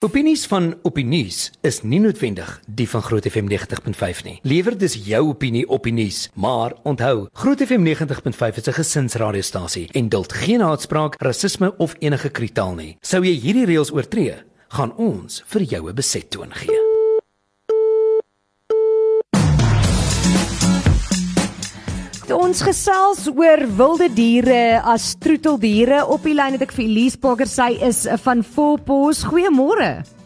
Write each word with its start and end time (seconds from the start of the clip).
Opinies 0.00 0.46
van 0.48 0.70
Opinies 0.82 1.50
is 1.60 1.82
nie 1.84 1.98
noodwendig 2.00 2.48
die 2.64 2.86
van 2.88 3.02
Groot 3.04 3.26
FM 3.28 3.50
90.5 3.52 4.22
nie. 4.24 4.38
Lewer 4.48 4.78
dus 4.80 4.94
jou 5.04 5.20
opinie 5.28 5.66
op 5.66 5.82
Opinies, 5.82 6.30
maar 6.32 6.72
onthou, 6.88 7.26
Groot 7.36 7.60
FM 7.60 7.84
90.5 7.84 8.56
is 8.56 8.68
'n 8.68 8.72
gesinsradiostasie 8.80 9.88
en 9.92 10.08
duld 10.08 10.32
geen 10.32 10.60
haatspraak, 10.60 11.20
rasisme 11.20 11.76
of 11.76 11.94
enige 11.98 12.28
kritaal 12.28 12.74
nie. 12.74 12.96
Sou 13.00 13.24
jy 13.24 13.40
hierdie 13.40 13.66
reëls 13.66 13.92
oortree, 13.92 14.36
gaan 14.68 14.96
ons 14.96 15.42
vir 15.46 15.62
jou 15.62 15.90
'n 15.90 15.94
besettoon 15.94 16.54
gee. 16.54 16.89
Ons 22.30 22.60
gesels 22.62 23.24
oor 23.32 23.64
wilde 23.74 24.06
diere 24.14 24.78
as 24.86 25.16
troeteldiere. 25.18 26.04
Op 26.06 26.22
die 26.28 26.36
lyn 26.36 26.54
het 26.54 26.62
ek 26.68 26.74
vir 26.76 26.84
Elise 26.86 27.18
Parker, 27.18 27.50
sy 27.50 27.72
is 27.82 28.04
van 28.22 28.44
Volpos. 28.46 29.24
Goeiemôre. 29.26 30.19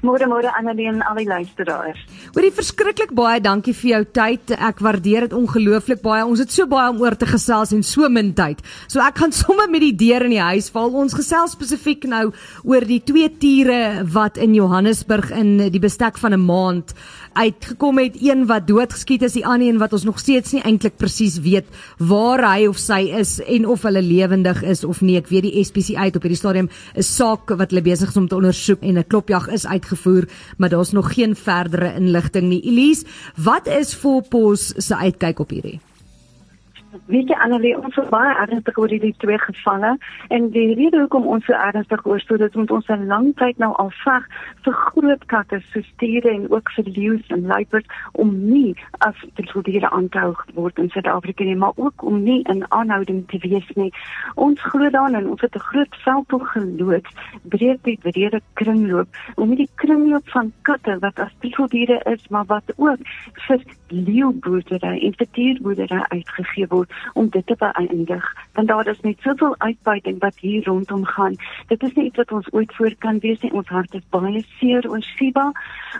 Môre 0.00 0.24
môre 0.24 0.48
Annelie 0.56 0.88
en 0.88 1.02
al 1.04 1.18
die 1.20 1.26
luisteraars. 1.28 1.98
Hoorie 2.32 2.50
verskriklik 2.56 3.10
baie 3.12 3.36
dankie 3.44 3.74
vir 3.76 3.90
jou 3.90 4.00
tyd. 4.16 4.52
Ek 4.56 4.78
waardeer 4.80 5.26
dit 5.26 5.34
ongelooflik 5.36 6.00
baie. 6.00 6.22
Ons 6.24 6.40
het 6.40 6.54
so 6.54 6.64
baie 6.70 6.88
om 6.88 7.02
oor 7.04 7.18
te 7.20 7.28
gesels 7.28 7.74
en 7.76 7.82
so 7.84 8.08
min 8.08 8.30
tyd. 8.32 8.62
So 8.88 9.02
ek 9.04 9.20
gaan 9.20 9.34
sommer 9.42 9.68
met 9.68 9.84
die 9.84 9.92
deur 10.00 10.24
in 10.24 10.32
die 10.32 10.40
huis 10.40 10.70
val. 10.72 10.94
Ons 10.96 11.18
gesels 11.18 11.52
spesifiek 11.52 12.06
nou 12.08 12.30
oor 12.64 12.86
die 12.88 13.02
twee 13.04 13.28
tiere 13.42 14.06
wat 14.08 14.40
in 14.40 14.56
Johannesburg 14.56 15.34
in 15.36 15.58
die 15.68 15.82
bestek 15.82 16.16
van 16.22 16.32
'n 16.32 16.46
maand 16.48 16.96
uitgekom 17.36 18.00
het. 18.00 18.16
Een 18.16 18.46
wat 18.48 18.66
doodgeskiet 18.66 19.22
is, 19.28 19.36
die 19.36 19.44
ander 19.44 19.68
een 19.68 19.78
wat 19.78 19.92
ons 19.92 20.08
nog 20.08 20.18
steeds 20.18 20.56
nie 20.56 20.64
eintlik 20.64 20.96
presies 20.96 21.38
weet 21.44 21.68
waar 21.98 22.40
hy 22.40 22.66
of 22.66 22.80
sy 22.80 23.12
is 23.20 23.36
en 23.44 23.68
of 23.68 23.84
hulle 23.84 24.02
lewendig 24.02 24.62
is 24.64 24.84
of 24.84 25.04
nie. 25.04 25.18
Ek 25.20 25.28
weet 25.28 25.44
die 25.44 25.64
SPCA 25.64 26.08
het 26.08 26.16
op 26.16 26.24
hierdie 26.24 26.40
stadium 26.40 26.70
'n 26.96 27.02
saak 27.02 27.52
wat 27.52 27.70
hulle 27.70 27.84
besig 27.84 28.08
is 28.08 28.16
om 28.16 28.28
te 28.28 28.36
ondersoek 28.36 28.80
en 28.80 28.98
'n 28.98 29.04
klopjag 29.04 29.48
is 29.52 29.66
uit 29.66 29.89
uitgevoer, 29.90 30.28
maar 30.56 30.68
daar's 30.68 30.92
nog 30.92 31.14
geen 31.14 31.36
verdere 31.36 31.94
inligting 31.94 32.48
nie. 32.48 32.62
Elise, 32.62 33.04
wat 33.36 33.66
is 33.66 33.94
Volpos 33.94 34.72
se 34.76 34.96
uitkyk 34.96 35.38
op 35.38 35.50
hierdie? 35.50 35.80
Weet 36.90 37.28
jy 37.30 37.36
Annelie, 37.38 37.76
ons 37.78 37.94
is 38.02 38.08
baie 38.10 38.30
ernstig 38.42 38.78
oor 38.80 38.90
hierdie 38.90 39.12
twee 39.22 39.38
gevalle 39.38 39.92
en 40.34 40.48
die 40.50 40.72
rede 40.74 40.98
hoekom 40.98 41.28
ons 41.30 41.44
so 41.46 41.54
ernstig 41.54 42.00
oor 42.02 42.18
so 42.24 42.38
dit 42.40 42.56
moet 42.58 42.70
ons 42.74 42.88
'n 42.90 43.06
lang 43.06 43.28
tyd 43.38 43.58
nou 43.62 43.70
al 43.82 43.92
veg 44.02 44.26
vir 44.64 44.74
groot 44.74 45.24
katte 45.30 45.60
so 45.70 45.82
stiere 45.86 46.30
en 46.30 46.50
ook 46.50 46.70
vir 46.74 46.84
leeu's 46.96 47.26
en 47.28 47.46
luiperds 47.46 47.86
om 48.12 48.32
nie 48.50 48.74
as 49.06 49.14
die 49.38 49.62
diere 49.70 49.90
aanhou 49.90 50.34
word 50.54 50.78
in 50.78 50.90
Suid-Afrika 50.90 51.44
nie, 51.44 51.54
maar 51.54 51.76
ook 51.76 52.02
om 52.02 52.22
nie 52.22 52.42
in 52.50 52.64
aanhouding 52.70 53.28
te 53.28 53.38
wees 53.38 53.70
nie. 53.76 53.92
Ons 54.34 54.60
glo 54.60 54.90
dan 54.90 55.14
en 55.14 55.30
ons 55.30 55.40
het 55.40 55.54
'n 55.54 55.68
groot 55.70 55.94
veldtog 56.04 56.52
geloods 56.52 57.10
breed 57.42 57.78
die 57.84 57.98
breede 58.02 58.40
kringloop 58.54 59.08
om 59.36 59.54
die 59.54 59.70
kringloop 59.74 60.28
van 60.28 60.52
katte 60.62 60.98
wat 60.98 61.18
as 61.18 61.34
diere 61.70 62.00
is, 62.04 62.28
maar 62.28 62.46
wat 62.46 62.72
ook 62.76 62.98
vir 63.46 63.62
leeuboerdery 63.88 64.98
en 65.06 65.14
vir 65.14 65.26
dierboerdery 65.32 66.02
uitgegee 66.08 66.66
word 66.66 66.79
word 66.80 66.98
om 67.14 67.28
dit 67.28 67.46
te 67.46 67.58
beëindig 67.60 68.26
want 68.58 68.68
daar 68.68 68.88
is 68.88 69.00
net 69.06 69.20
soveel 69.24 69.54
uitbuiting 69.58 70.18
wat 70.20 70.36
hier 70.42 70.64
rondom 70.66 71.04
gaan. 71.04 71.36
Dit 71.68 71.82
is 71.82 71.94
nie 71.94 72.08
iets 72.08 72.16
wat 72.16 72.32
ons 72.32 72.52
ooit 72.52 72.74
voor 72.74 72.94
kan 72.98 73.18
wees 73.22 73.40
nie. 73.40 73.52
Ons 73.52 73.68
hart 73.68 73.94
is 73.94 74.06
baie 74.10 74.42
seer 74.58 74.88
oor 74.90 75.02
Shiba 75.02 75.50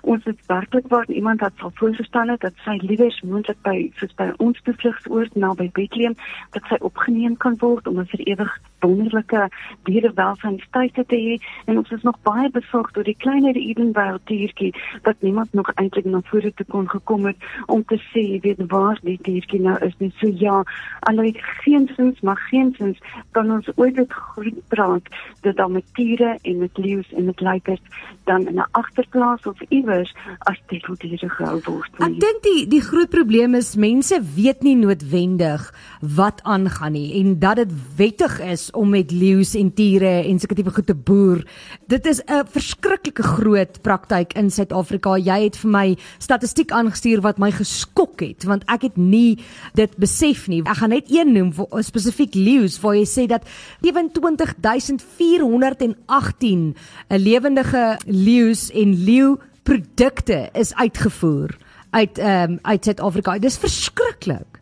ons 0.03 0.25
is 0.25 0.47
werklik 0.47 0.89
waar 0.89 1.09
iemand 1.11 1.41
wat 1.41 1.53
sal 1.57 1.73
voorgestel 1.75 2.29
het 2.29 2.41
dat 2.41 2.65
sy 2.65 2.77
liewers 2.83 3.21
moontlik 3.21 3.59
by 3.67 3.77
soos 4.01 4.15
by 4.19 4.31
ons 4.39 4.61
bevlugsoord 4.67 5.37
naby 5.45 5.71
Bethlehem 5.79 6.17
dat 6.57 6.67
sy 6.71 6.79
opgeneem 6.91 7.37
kan 7.45 7.59
word 7.65 7.89
om 7.91 8.03
vir 8.13 8.27
ewig 8.27 8.53
wonderlike 8.81 9.49
dierewelsynstyte 9.89 11.05
te 11.07 11.17
hê 11.17 11.39
en 11.67 11.79
ons 11.79 11.91
is 11.91 12.03
nog 12.03 12.19
baie 12.23 12.51
besorgd 12.51 12.97
oor 12.97 13.09
die 13.09 13.19
kleiner 13.19 13.57
Edenvale 13.57 14.21
diertjie 14.25 14.73
wat 15.03 15.17
niemand 15.21 15.53
nog 15.53 15.71
eintlik 15.75 16.05
na 16.05 16.21
vore 16.31 16.53
toe 16.55 16.67
kon 16.69 16.89
gekom 16.89 17.27
het 17.31 17.37
om 17.67 17.85
te 17.85 18.01
sê 18.11 18.41
weet 18.45 18.63
waar 18.73 18.99
die 19.03 19.19
diertjie 19.23 19.61
nou 19.61 19.77
is 19.85 19.97
nie 19.99 20.13
so 20.21 20.33
ja 20.45 20.63
alhoewel 21.01 21.49
geensins 21.65 22.21
maar 22.21 22.41
geensins 22.51 22.99
kan 23.37 23.51
ons 23.51 23.69
ooit 23.77 23.95
dit 23.97 24.13
goed 24.13 24.61
praat 24.69 25.07
dat 25.41 25.57
dan 25.57 25.73
met 25.73 25.95
tiere 25.95 26.39
en 26.43 26.59
met 26.59 26.79
leeu's 26.79 27.13
en 27.13 27.25
met 27.25 27.41
luiperds 27.41 28.07
dan 28.25 28.47
in 28.47 28.55
'n 28.55 28.69
agterplaas 28.71 29.43
of 29.43 29.61
iewers 29.69 30.15
as 30.39 30.61
titeldiere 30.67 31.29
gehou 31.29 31.61
word. 31.65 31.99
Nie. 31.99 32.09
Ek 32.09 32.21
dink 32.21 32.43
die 32.43 32.67
die 32.69 32.81
groot 32.81 33.09
probleem 33.09 33.55
is 33.55 33.77
mense 33.77 34.21
weet 34.35 34.63
nie 34.63 34.77
noodwendig 34.77 35.75
wat 36.01 36.43
aangaan 36.43 36.93
nie 36.93 37.21
en 37.21 37.39
dat 37.39 37.57
dit 37.57 37.73
wettig 37.97 38.41
is 38.41 38.70
om 38.73 38.91
met 38.91 39.11
leeu's 39.11 39.55
en 39.55 39.75
tiere 39.75 40.25
en 40.25 40.39
sulke 40.39 40.55
tipe 40.55 40.71
goed 40.71 40.87
te 40.87 40.95
boer. 40.95 41.47
Dit 41.87 42.07
is 42.07 42.21
'n 42.27 42.47
verskriklike 42.47 43.23
groot 43.23 43.83
praktyk 43.83 44.33
in 44.33 44.51
Suid-Afrika. 44.51 45.17
Jy 45.17 45.45
het 45.45 45.57
vir 45.57 45.71
my 45.71 45.97
statistiek 46.19 46.71
aangestuur 46.71 47.21
wat 47.21 47.39
my 47.39 47.51
geskok 47.51 48.21
het 48.21 48.45
want 48.45 48.63
ek 48.67 48.83
het 48.83 48.97
nie 48.97 49.39
dit 49.75 49.97
besef 49.97 50.49
nie. 50.49 50.63
Ek 50.63 50.77
gaan 50.77 50.91
net 50.91 51.11
een 51.11 51.33
noem 51.33 51.53
vir 51.53 51.83
spesifiek 51.83 52.35
leeu's 52.35 52.81
waar 52.81 52.95
jy 52.95 53.07
sê 53.07 53.27
dat 53.27 53.43
27418 53.81 56.75
'n 57.11 57.19
lewendige 57.19 57.99
leeu's 58.07 58.71
en 58.71 59.05
leeu 59.05 59.37
produkte 59.63 60.49
is 60.53 60.75
uitgevoer 60.75 61.57
uit 61.91 62.19
ehm 62.19 62.51
um, 62.51 62.59
uit 62.63 62.85
Suid-Afrika. 62.85 63.39
Dis 63.39 63.59
verskriklik. 63.59 64.60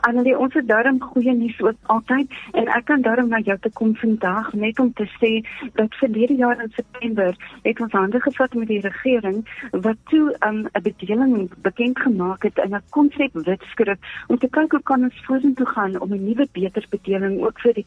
Annelie, 0.00 0.38
ons 0.38 0.54
het 0.54 0.68
daarom 0.68 1.00
goeie 1.00 1.32
nuus 1.36 1.58
ook 1.60 1.76
altyd 1.92 2.32
en 2.56 2.68
ek 2.72 2.84
kan 2.88 3.02
daarom 3.04 3.28
na 3.28 3.40
jou 3.44 3.56
te 3.60 3.70
kom 3.76 3.90
vandag 4.00 4.52
net 4.56 4.78
om 4.80 4.92
te 4.96 5.04
sê 5.18 5.30
dat 5.76 5.96
verlede 6.00 6.36
jaar 6.38 6.62
in 6.62 6.70
September 6.72 7.36
het 7.62 7.80
ons 7.84 7.92
hande 7.92 8.20
gevat 8.20 8.54
met 8.54 8.68
die 8.70 8.80
regering 8.80 9.42
wat 9.70 10.00
toe 10.12 10.22
um, 10.46 10.62
'n 10.62 10.70
um, 10.74 10.82
bedeling 10.82 11.50
bekend 11.66 12.00
gemaak 12.00 12.42
het 12.42 12.58
in 12.64 12.74
'n 12.74 12.82
konsep 12.96 13.32
wetskrif 13.32 13.98
om 14.28 14.38
te 14.38 14.48
kyk 14.48 14.70
hoe 14.70 14.82
kan 14.82 15.02
ons 15.02 15.20
vorentoe 15.26 15.66
gaan 15.66 16.00
om 16.00 16.12
'n 16.12 16.24
nuwe 16.24 16.48
beter 16.52 16.86
bedeling 16.90 17.42
ook 17.42 17.60
vir 17.60 17.74
die 17.74 17.86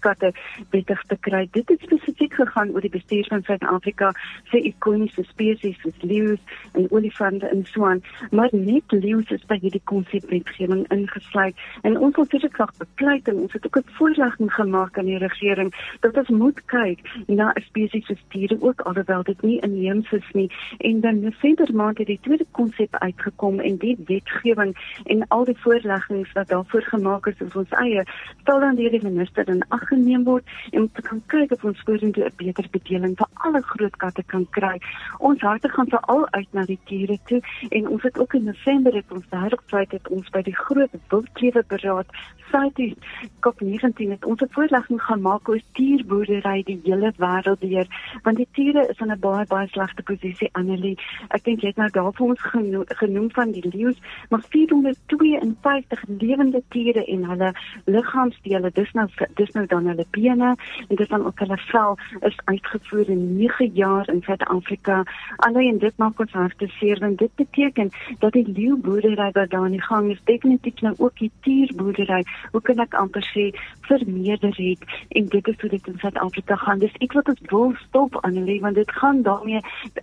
katte 0.00 0.32
wettig 0.70 1.02
te 1.02 1.16
kry. 1.20 1.48
Dit 1.50 1.68
het 1.68 1.80
spesifiek 1.80 2.34
gegaan 2.34 2.70
oor 2.70 2.80
die 2.80 2.90
bestuur 2.90 3.24
van 3.28 3.42
Suid-Afrika 3.42 4.12
vir 4.44 4.60
ikoniese 4.60 5.24
spesies 5.24 5.80
soos 5.80 6.00
leeu's 6.00 6.40
en 6.72 6.90
olifante 6.90 7.48
en 7.48 7.64
so 7.64 7.86
aan, 7.86 8.02
maar 8.30 8.48
net 8.52 8.84
leeu's 8.88 9.30
is 9.30 9.46
by 9.46 9.58
hierdie 9.58 9.84
konsep 9.84 10.28
wetgewing 10.30 10.86
ingesluit 10.88 11.45
bepleit 11.46 11.82
en 11.82 11.98
ons 11.98 12.16
wil 12.16 12.26
seker 12.30 12.50
krag 12.50 12.72
bepleit 12.78 13.28
en 13.28 13.36
ons 13.44 13.52
het 13.52 13.66
ook 13.66 13.78
'n 13.78 13.94
voorlegging 13.98 14.52
gemaak 14.52 14.98
aan 14.98 15.04
die 15.04 15.18
regering 15.18 15.70
dat 16.00 16.16
ons 16.16 16.28
moet 16.28 16.64
kyk 16.64 17.00
na 17.26 17.52
'n 17.52 17.62
spesies 17.62 18.24
diere 18.28 18.56
ook 18.60 18.80
alhoewel 18.80 19.22
dit 19.22 19.42
nie 19.42 19.60
inheems 19.60 20.12
is 20.12 20.30
nie 20.32 20.50
en 20.78 21.00
dan 21.00 21.20
November 21.20 21.74
maand 21.74 21.98
het 21.98 22.06
die 22.06 22.20
tweede 22.22 22.46
konsep 22.50 22.94
uitgekom 22.94 23.60
en 23.60 23.76
die 23.76 23.96
wetgewing 24.06 24.76
en 25.04 25.28
al 25.28 25.44
die 25.44 25.58
voorleggings 25.58 26.32
wat 26.32 26.48
daarvoor 26.48 26.82
gemaak 26.82 27.26
is 27.26 27.40
op 27.40 27.56
ons 27.56 27.70
eie 27.70 28.04
stel 28.40 28.60
dan 28.60 28.74
deur 28.74 28.90
die 28.90 29.02
minister 29.02 29.48
in 29.48 29.62
ag 29.68 29.88
geneem 29.88 30.24
word 30.24 30.44
en 30.70 30.80
om 30.80 30.90
te 30.92 31.02
kan 31.02 31.22
kyk 31.26 31.52
of 31.52 31.64
ons 31.64 31.82
vorentoe 31.84 32.24
'n 32.24 32.36
beter 32.36 32.66
bedeling 32.70 33.16
vir 33.16 33.28
alle 33.34 33.62
groot 33.62 33.96
katte 33.96 34.22
kan 34.22 34.46
kry. 34.50 34.80
Ons 35.18 35.40
harte 35.40 35.68
gaan 35.68 35.88
veral 35.88 36.28
uit 36.30 36.48
na 36.52 36.64
die 36.64 36.78
diere 36.84 37.18
toe 37.24 37.40
en 37.70 37.88
ons 37.88 38.02
het 38.02 38.18
ook 38.18 38.34
in 38.34 38.44
November 38.44 38.94
het 38.94 39.12
ons 39.12 39.24
wêreldwyd 39.30 39.90
het 39.90 40.08
ons 40.08 40.30
by 40.30 40.42
die 40.42 40.56
groot 40.56 40.90
wild 41.10 41.28
klewe 41.38 41.64
beraad 41.68 42.06
site 42.50 42.94
COP19 43.40 44.10
het 44.10 44.24
ons 44.24 44.40
'n 44.40 44.48
voorlegging 44.50 45.02
gaan 45.02 45.20
maak 45.20 45.48
oor 45.48 45.60
dierboerdery 45.72 46.62
die 46.62 46.80
hele 46.84 47.12
wêreld 47.16 47.60
deur 47.60 47.86
want 48.22 48.36
die 48.36 48.48
diere 48.52 48.88
is 48.88 48.98
in 48.98 49.10
'n 49.12 49.18
baie 49.20 49.46
baie 49.46 49.68
slegte 49.68 50.02
posisie 50.02 50.48
Annelie. 50.52 50.98
Ek 51.28 51.44
dink 51.44 51.60
jy 51.60 51.68
het 51.68 51.76
nou 51.76 51.90
daar 51.90 52.12
vir 52.12 52.26
ons 52.26 52.40
genoem, 52.40 52.84
genoem 52.86 53.30
van 53.30 53.50
die 53.50 53.68
leeu's 53.68 53.98
maar 54.30 54.42
452 54.50 56.04
lewende 56.06 56.62
diere 56.68 57.04
en 57.04 57.24
hulle 57.24 57.52
liggaamsdele 57.84 58.70
dis 58.70 58.92
nou 58.92 59.08
dis 59.34 59.52
nou 59.52 59.66
dan 59.66 59.86
hulle 59.86 60.06
bene 60.10 60.56
en 60.88 60.96
dis 60.96 61.08
dan 61.08 61.26
ook 61.26 61.38
hulle 61.38 61.58
vel 61.58 61.98
is 62.20 62.36
uitgevoer 62.44 63.08
in 63.08 63.36
9 63.36 63.70
jaar 63.74 64.08
in 64.08 64.22
Suid-Afrika. 64.22 65.02
Alleen 65.36 65.66
en 65.72 65.78
dit 65.78 65.96
maak 65.96 66.20
ons 66.20 66.32
harte 66.32 66.66
seer 66.66 66.98
want 66.98 67.18
dit 67.18 67.34
beteken 67.34 67.90
dat 68.18 68.32
die 68.32 68.52
leeuboerdery 68.52 69.30
wat 69.32 69.50
daar 69.50 69.64
aan 69.64 69.70
die 69.70 69.82
gang 69.82 70.10
is 70.10 70.20
definitief 70.24 70.80
nou 70.80 70.94
ook 70.98 71.18
die 71.26 71.32
dierboerdery, 71.46 72.22
hoe 72.52 72.62
kan 72.68 72.82
ek 72.82 72.94
amper 72.98 73.24
sê 73.32 73.50
vermeerder 73.88 74.54
het 74.56 74.82
en 75.18 75.28
dit 75.32 75.48
is 75.52 75.60
hoe 75.60 75.70
dit 75.70 75.90
in 75.92 75.98
Suid-Afrika 76.02 76.56
gaan. 76.62 76.82
Dis 76.82 76.96
ek 77.04 77.16
wat 77.18 77.30
ons 77.32 77.44
wil 77.52 77.74
stop 77.86 78.18
aan 78.22 78.38
lê 78.46 78.58
want 78.62 78.78
dit 78.78 78.96
gaan 79.00 79.22
daarmee 79.26 79.60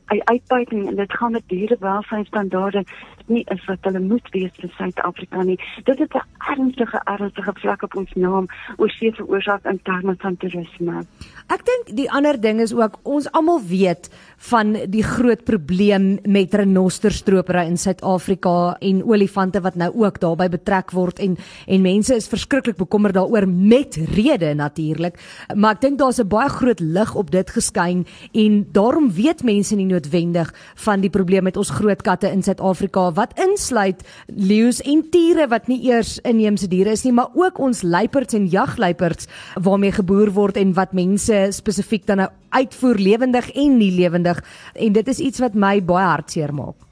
uitbuiting 0.08 0.88
en 0.90 0.96
dit 1.00 1.18
gaan 1.20 1.36
met 1.38 1.48
dierewelsynstandaarde 1.52 2.86
nie 3.32 3.44
is 3.54 3.62
wat 3.70 3.86
hulle 3.88 4.02
moet 4.04 4.28
wees 4.36 4.52
vir 4.60 4.72
Suid-Afrika 4.78 5.44
nie. 5.48 5.58
Dit 5.88 6.00
het 6.00 6.14
'n 6.16 6.26
ernstige 6.52 7.00
ernstige 7.06 7.54
vlek 7.62 7.84
op 7.84 7.96
ons 7.96 8.14
naam 8.16 8.48
oor 8.78 8.90
see 8.90 9.12
veroorsaak 9.12 9.66
in 9.66 9.80
terme 9.84 10.16
van 10.20 10.38
toerisme. 10.38 11.06
Ek 11.48 11.66
dink 11.66 11.96
die 11.98 12.12
ander 12.12 12.40
ding 12.42 12.60
is 12.60 12.74
ook 12.74 13.00
ons 13.04 13.32
almal 13.32 13.62
weet 13.62 14.10
van 14.38 14.74
die 14.90 15.04
groot 15.04 15.44
probleem 15.44 16.20
met 16.24 16.54
renosterstropery 16.54 17.66
in 17.68 17.78
Suid-Afrika 17.78 18.76
en 18.80 19.04
olifante 19.04 19.62
wat 19.62 19.76
nou 19.76 19.92
ook 19.94 20.20
daarbey 20.20 20.50
betrek 20.50 20.92
word 20.92 21.13
en 21.20 21.38
en 21.68 21.82
mense 21.82 22.16
is 22.16 22.28
verskriklik 22.28 22.78
bekommerd 22.78 23.14
daaroor 23.14 23.48
met 23.48 23.96
rede 24.16 24.54
natuurlik. 24.54 25.20
Maar 25.56 25.76
ek 25.76 25.82
dink 25.82 25.98
daar's 26.00 26.20
'n 26.20 26.28
baie 26.28 26.50
groot 26.50 26.80
lig 26.80 27.16
op 27.16 27.32
dit 27.32 27.50
geskyn 27.50 28.06
en 28.32 28.68
daarom 28.72 29.12
weet 29.12 29.44
mense 29.44 29.76
nie 29.76 29.86
noodwendig 29.86 30.54
van 30.76 31.02
die 31.02 31.10
probleem 31.10 31.44
met 31.44 31.58
ons 31.58 31.70
groot 31.70 32.02
katte 32.02 32.32
in 32.32 32.44
Suid-Afrika 32.44 33.12
wat 33.14 33.40
insluit 33.40 34.02
leeu's 34.28 34.82
en 34.82 35.10
tiere 35.10 35.48
wat 35.48 35.68
nie 35.68 35.84
eers 35.84 36.20
inheemse 36.24 36.68
diere 36.68 36.92
is 36.92 37.04
nie, 37.04 37.14
maar 37.14 37.30
ook 37.34 37.60
ons 37.60 37.82
luiperds 37.82 38.34
en 38.34 38.48
jagluiperds 38.48 39.28
waarmee 39.62 39.92
geboer 39.92 40.32
word 40.32 40.58
en 40.58 40.74
wat 40.74 40.94
mense 40.94 41.48
spesifiek 41.52 42.06
dan 42.06 42.18
nou 42.18 42.30
uitvoer 42.50 42.96
lewendig 42.96 43.52
en 43.52 43.78
nie 43.78 43.92
lewendig 43.92 44.44
en 44.74 44.94
dit 44.94 45.08
is 45.08 45.20
iets 45.20 45.40
wat 45.40 45.54
my 45.54 45.78
baie 45.84 46.06
hartseer 46.06 46.54
maak. 46.54 46.83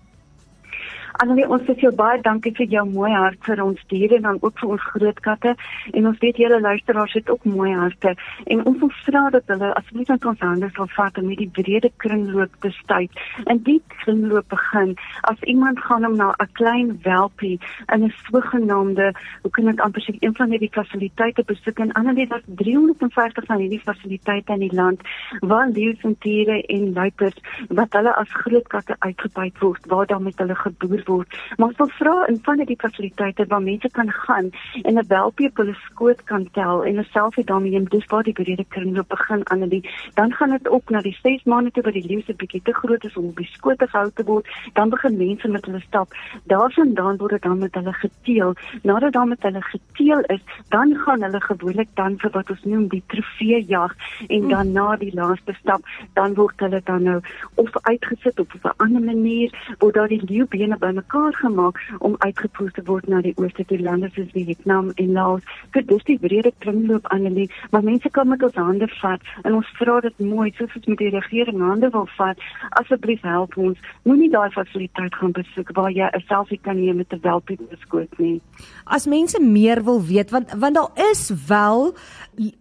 Annelie, 1.21 1.43
ons 1.53 1.61
sê 1.67 1.75
jou 1.77 1.91
baie 1.93 2.17
dankie 2.25 2.49
vir 2.57 2.65
jou 2.73 2.81
mooi 2.89 3.11
hart 3.13 3.37
vir 3.45 3.59
ons 3.61 3.81
diere 3.91 4.17
en 4.17 4.23
dan 4.25 4.37
ook 4.41 4.55
vir 4.57 4.71
ons 4.73 4.85
groot 4.89 5.19
katte. 5.21 5.51
En 5.93 6.07
ons 6.09 6.21
weet 6.23 6.39
julle 6.41 6.57
luisteraars 6.63 7.13
het 7.13 7.27
ook 7.29 7.43
mooi 7.45 7.75
harte. 7.77 8.15
En 8.49 8.63
ons 8.65 8.79
wil 8.81 8.89
vra 9.03 9.21
dat 9.35 9.51
hulle 9.53 9.69
asseblief 9.77 10.09
net 10.09 10.25
ons 10.31 10.41
hande 10.41 10.69
sal 10.73 10.89
vat 10.95 11.19
om 11.21 11.27
hierdie 11.29 11.51
brede 11.53 11.91
kringloop 12.01 12.55
te 12.65 12.71
stuit. 12.73 13.21
En 13.45 13.61
die 13.67 13.77
kringloop 13.99 14.47
begin 14.49 14.95
as 15.29 15.43
iemand 15.53 15.83
gaan 15.85 16.07
om 16.09 16.15
na 16.17 16.31
'n 16.31 16.49
klein 16.57 16.89
welpie 17.03 17.59
in 17.93 18.03
'n 18.05 18.13
sogenaamde, 18.31 19.13
hoe 19.43 19.51
kan 19.51 19.67
ek 19.67 19.79
amper 19.79 20.01
sê, 20.01 20.17
een 20.19 20.35
van 20.35 20.49
hierdie 20.49 20.73
fasiliteite 20.73 21.43
besoek 21.45 21.79
en 21.79 21.91
Annelie, 21.91 22.27
daar's 22.27 22.49
350 22.55 23.45
van 23.45 23.59
hierdie 23.59 23.83
fasiliteite 23.85 24.53
in 24.53 24.65
die 24.65 24.75
land 24.75 25.01
waar 25.41 25.69
leeu's 25.69 26.01
en 26.01 26.17
tiere 26.17 26.65
en 26.65 26.93
luiperds 26.93 27.41
wat 27.69 27.93
hulle 27.93 28.15
as 28.15 28.33
groot 28.33 28.67
katte 28.67 28.95
uitgebuit 28.99 29.59
word, 29.59 29.85
waar 29.85 30.05
dan 30.07 30.23
met 30.23 30.37
hulle 30.37 30.55
geboer 30.55 31.03
word. 31.05 31.10
Maar 31.57 31.67
ons 31.67 31.77
wil 31.77 31.91
vra 31.99 32.15
in 32.27 32.39
van 32.43 32.63
die 32.65 32.79
fasiliteite 32.83 33.45
waar 33.47 33.61
mense 33.61 33.89
kan 33.89 34.11
gaan 34.11 34.49
en 34.83 34.97
'n 34.97 35.07
welpie 35.07 35.49
op 35.49 35.57
hulle 35.57 35.75
skoot 35.85 36.23
kan 36.23 36.47
tel 36.51 36.83
en 36.85 36.99
'n 36.99 37.07
selfie 37.11 37.45
daarmee 37.45 37.71
neem 37.71 37.89
dis 37.89 38.05
waar 38.05 38.23
die 38.23 38.33
brede 38.33 38.65
kringloop 38.67 39.07
begin 39.07 39.41
aan 39.49 39.69
die 39.69 39.83
dan 40.13 40.33
gaan 40.33 40.49
dit 40.49 40.67
op 40.67 40.89
na 40.89 41.01
die 41.01 41.17
6 41.23 41.43
maande 41.43 41.71
toe 41.71 41.83
wat 41.83 41.93
die 41.93 42.07
leeu 42.07 42.21
se 42.21 42.33
bietjie 42.33 42.61
te 42.61 42.73
groot 42.73 43.03
is 43.03 43.17
om 43.17 43.25
op 43.25 43.35
die 43.35 43.49
skoot 43.51 43.77
te 43.77 43.87
hou 43.91 44.09
te 44.13 44.23
word 44.23 44.47
dan 44.73 44.89
begin 44.89 45.17
mense 45.17 45.47
met 45.47 45.65
hulle 45.65 45.79
stap. 45.79 46.13
Daarvandaan 46.43 47.17
word 47.17 47.31
dit 47.31 47.41
dan 47.41 47.57
met 47.57 47.75
hulle 47.75 47.93
geteel. 47.93 48.53
Nadat 48.83 49.13
dan 49.13 49.27
met 49.27 49.41
hulle 49.41 49.61
geteel 49.61 50.19
is 50.19 50.41
dan 50.69 50.95
gaan 50.95 51.21
hulle 51.21 51.41
gewoonlik 51.41 51.89
dan 51.93 52.17
vir 52.19 52.31
wat 52.31 52.49
ons 52.49 52.63
noem 52.63 52.87
die 52.87 53.03
trofee 53.07 53.65
jag 53.67 53.95
en 54.27 54.47
dan 54.49 54.71
na 54.71 54.95
die 54.95 55.13
laaste 55.13 55.53
stap 55.59 55.81
dan 56.13 56.33
word 56.33 56.59
hulle 56.59 56.81
dan 56.85 57.03
nou 57.03 57.19
of 57.55 57.69
uitgesit 57.81 58.39
op 58.39 58.53
'n 58.53 58.73
ander 58.77 59.01
manier 59.01 59.75
word 59.79 59.95
daar 59.95 60.07
die 60.07 60.23
leeubene 60.25 60.77
bymekaar 61.01 61.33
gemaak 61.33 61.79
om 61.99 62.15
uitgevoer 62.19 62.71
te 62.71 62.81
word 62.85 63.07
na 63.07 63.21
die 63.21 63.33
ooste 63.37 63.65
toe 63.65 63.79
lande 63.79 64.09
soos 64.13 64.31
Vietnam 64.33 64.91
en 64.95 65.11
Laos. 65.13 65.41
So 65.73 65.81
dis 65.81 66.03
die 66.03 66.17
brede 66.19 66.51
kringloop 66.59 67.07
Annelie, 67.11 67.49
maar 67.71 67.83
mense 67.83 68.09
kan 68.09 68.27
met 68.27 68.43
ons 68.43 68.55
hande 68.55 68.87
vat 69.01 69.21
en 69.43 69.53
ons 69.53 69.67
vra 69.79 69.99
dit 70.01 70.19
mooi 70.19 70.51
soos 70.57 70.75
ons 70.75 70.87
met 70.87 70.97
die 70.97 71.09
regering 71.09 71.61
hande 71.61 71.89
wil 71.89 72.07
vat. 72.17 72.37
Asseblief 72.81 73.21
help 73.21 73.57
ons. 73.57 73.77
Moenie 74.03 74.29
daai 74.29 74.51
fasiliteit 74.51 75.15
gaan 75.15 75.31
besoek 75.31 75.71
waar 75.75 75.91
jy 75.91 76.09
'n 76.13 76.23
selfie 76.27 76.59
kan 76.61 76.77
neem 76.77 76.97
met 76.97 77.13
'n 77.13 77.21
welpie 77.21 77.57
beskoot 77.69 78.19
nie. 78.19 78.41
As 78.85 79.05
mense 79.05 79.39
meer 79.41 79.83
wil 79.83 80.01
weet 80.01 80.31
want 80.31 80.53
want 80.57 80.75
daar 80.75 80.91
is 81.11 81.31
wel 81.47 81.93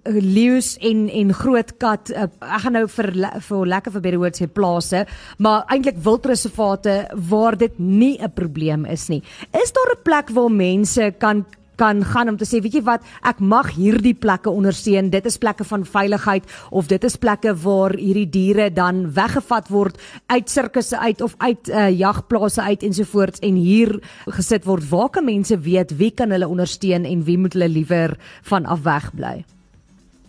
leeu's 0.04 0.76
en 0.78 1.08
en 1.08 1.32
groot 1.34 1.76
kat 1.76 2.10
uh, 2.10 2.22
ek 2.22 2.60
gaan 2.60 2.72
nou 2.72 2.86
vir 2.88 3.12
vir 3.40 3.66
lekker 3.66 3.92
vir 3.92 4.00
baie 4.00 4.18
woord 4.18 4.36
sê 4.36 4.46
plase 4.46 5.06
maar 5.38 5.64
eintlik 5.68 5.96
wildreservate 5.96 7.10
waar 7.30 7.56
dit 7.56 7.78
nie 7.78 8.19
'n 8.20 8.32
probleem 8.34 8.84
is 8.84 9.08
nie. 9.08 9.22
Is 9.52 9.72
daar 9.72 9.96
'n 9.96 10.02
plek 10.02 10.30
waar 10.30 10.50
mense 10.50 11.14
kan 11.18 11.44
kan 11.80 12.04
gaan 12.04 12.28
om 12.28 12.36
te 12.36 12.44
sê 12.44 12.60
weet 12.60 12.76
jy 12.76 12.82
wat 12.84 13.04
ek 13.24 13.40
mag 13.40 13.70
hierdie 13.72 14.14
plekke 14.14 14.52
ondersteun. 14.52 15.10
Dit 15.12 15.26
is 15.26 15.38
plekke 15.40 15.64
van 15.64 15.86
veiligheid 15.88 16.44
of 16.70 16.90
dit 16.92 17.04
is 17.08 17.16
plekke 17.16 17.54
waar 17.62 17.94
hierdie 17.96 18.28
diere 18.28 18.68
dan 18.70 19.06
weggevat 19.16 19.70
word 19.72 19.96
uit 20.26 20.50
sirkusse 20.52 20.98
uit 20.98 21.24
of 21.24 21.34
uit 21.38 21.70
uh, 21.72 21.88
jagplase 21.88 22.62
uit 22.62 22.84
ensovoorts 22.90 23.40
en 23.40 23.54
hier 23.54 23.96
gesit 24.36 24.68
word. 24.68 24.84
Waar 24.90 25.08
kan 25.16 25.24
mense 25.24 25.56
weet 25.56 25.96
wie 25.96 26.10
kan 26.10 26.30
hulle 26.36 26.48
ondersteun 26.48 27.08
en 27.08 27.24
wie 27.24 27.38
moet 27.38 27.56
hulle 27.56 27.72
liewer 27.72 28.18
van 28.52 28.66
af 28.66 28.84
weg 28.84 29.08
bly 29.16 29.40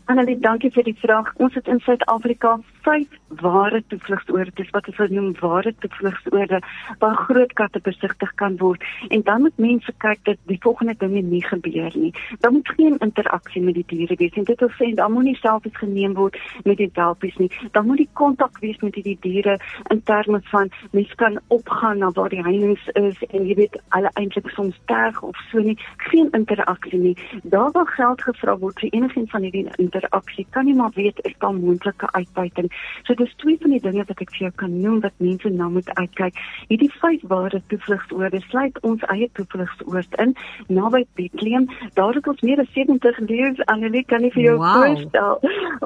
Annelie, 0.05 0.39
dankie 0.39 0.71
vir 0.73 0.83
die 0.83 0.97
vraag. 0.97 1.29
Ons 1.37 1.53
het 1.55 1.67
in 1.69 1.79
Suid-Afrika 1.79 2.57
vyf 2.81 3.07
ware 3.41 3.79
toevlugsoorde, 3.87 4.51
dis 4.57 4.69
wat 4.73 4.87
ons 4.89 5.11
noem 5.13 5.29
ware 5.39 5.71
toevlugsoorde 5.83 6.59
waar 6.99 7.15
groot 7.15 7.53
katte 7.53 7.79
besigtig 7.85 8.33
kan 8.41 8.57
word. 8.57 8.83
En 9.09 9.21
dan 9.23 9.45
moet 9.45 9.57
mense 9.61 9.93
kyk 10.03 10.23
dat 10.27 10.41
die 10.49 10.57
volgende 10.61 10.95
dinge 10.99 11.21
nie 11.21 11.43
gebeur 11.45 11.93
nie. 11.95 12.11
Daar 12.39 12.51
moet 12.51 12.71
geen 12.75 12.97
interaksie 12.97 13.61
met 13.61 13.77
die 13.77 13.85
diere 13.87 14.17
wees. 14.17 14.33
En 14.35 14.47
dit 14.49 14.59
wil 14.59 14.73
sê 14.79 14.89
dan 14.97 15.13
moet 15.13 15.29
nie 15.29 15.35
selfies 15.39 15.77
geneem 15.77 16.17
word 16.17 16.39
met 16.63 16.77
die 16.81 16.89
welpies 16.93 17.37
nie. 17.37 17.51
Dan 17.71 17.85
moet 17.87 18.01
die 18.03 18.09
kontak 18.13 18.59
wees 18.59 18.81
met 18.81 18.97
die 18.97 19.17
diere 19.21 19.59
in 19.93 20.03
terme 20.03 20.41
van 20.49 20.73
mense 20.91 21.15
kan 21.15 21.39
opgaan 21.47 22.01
na 22.01 22.11
waar 22.17 22.29
die 22.29 22.43
heininge 22.43 22.79
is 22.93 23.21
en 23.29 23.45
jy 23.45 23.55
weet 23.61 23.79
hulle 23.95 24.11
eintlik 24.19 24.49
soms 24.57 24.81
terg 24.91 25.21
of 25.21 25.37
so 25.51 25.61
nie. 25.61 25.77
Geen 26.09 26.33
interaksie 26.35 26.99
nie. 26.99 27.15
Daar 27.43 27.71
waar 27.71 27.87
geld 27.95 28.21
gevra 28.21 28.57
word 28.57 28.79
vir 28.79 28.89
enigiets 28.91 29.31
van 29.31 29.47
hierdie 29.47 29.67
interaksie 29.91 30.47
kan 30.49 30.65
nie 30.65 30.75
maar 30.75 30.91
weet 30.95 31.19
is 31.27 31.33
daar 31.39 31.53
moontlike 31.53 32.07
uitbuiting. 32.11 32.71
So 33.03 33.13
dis 33.13 33.33
twee 33.35 33.57
van 33.61 33.75
die 33.75 33.81
dinge 33.81 34.03
wat 34.07 34.21
ek 34.23 34.31
vir 34.35 34.45
jou 34.47 34.51
kan 34.63 34.73
noem 34.81 34.99
wat 35.03 35.13
mense 35.17 35.49
na 35.49 35.69
moet 35.69 35.89
uitkyk. 35.97 36.37
Hierdie 36.69 36.91
vyf 37.01 37.25
ware 37.31 37.61
toevlugsoorde 37.67 38.41
sluit 38.47 38.79
ons 38.87 39.03
eie 39.13 39.29
toevlugsoord 39.37 40.17
in 40.23 40.35
naby 40.67 41.03
Bethlehem. 41.19 41.67
Daar 41.99 42.15
het 42.15 42.27
ons 42.27 42.41
meer 42.41 42.61
as 42.63 42.71
70 42.73 43.19
leeu's 43.27 43.59
Annelie 43.71 44.03
kan 44.05 44.21
nie 44.21 44.31
vir 44.31 44.43
jou 44.43 44.57
wow. 44.61 44.73
voorstel. 44.79 45.39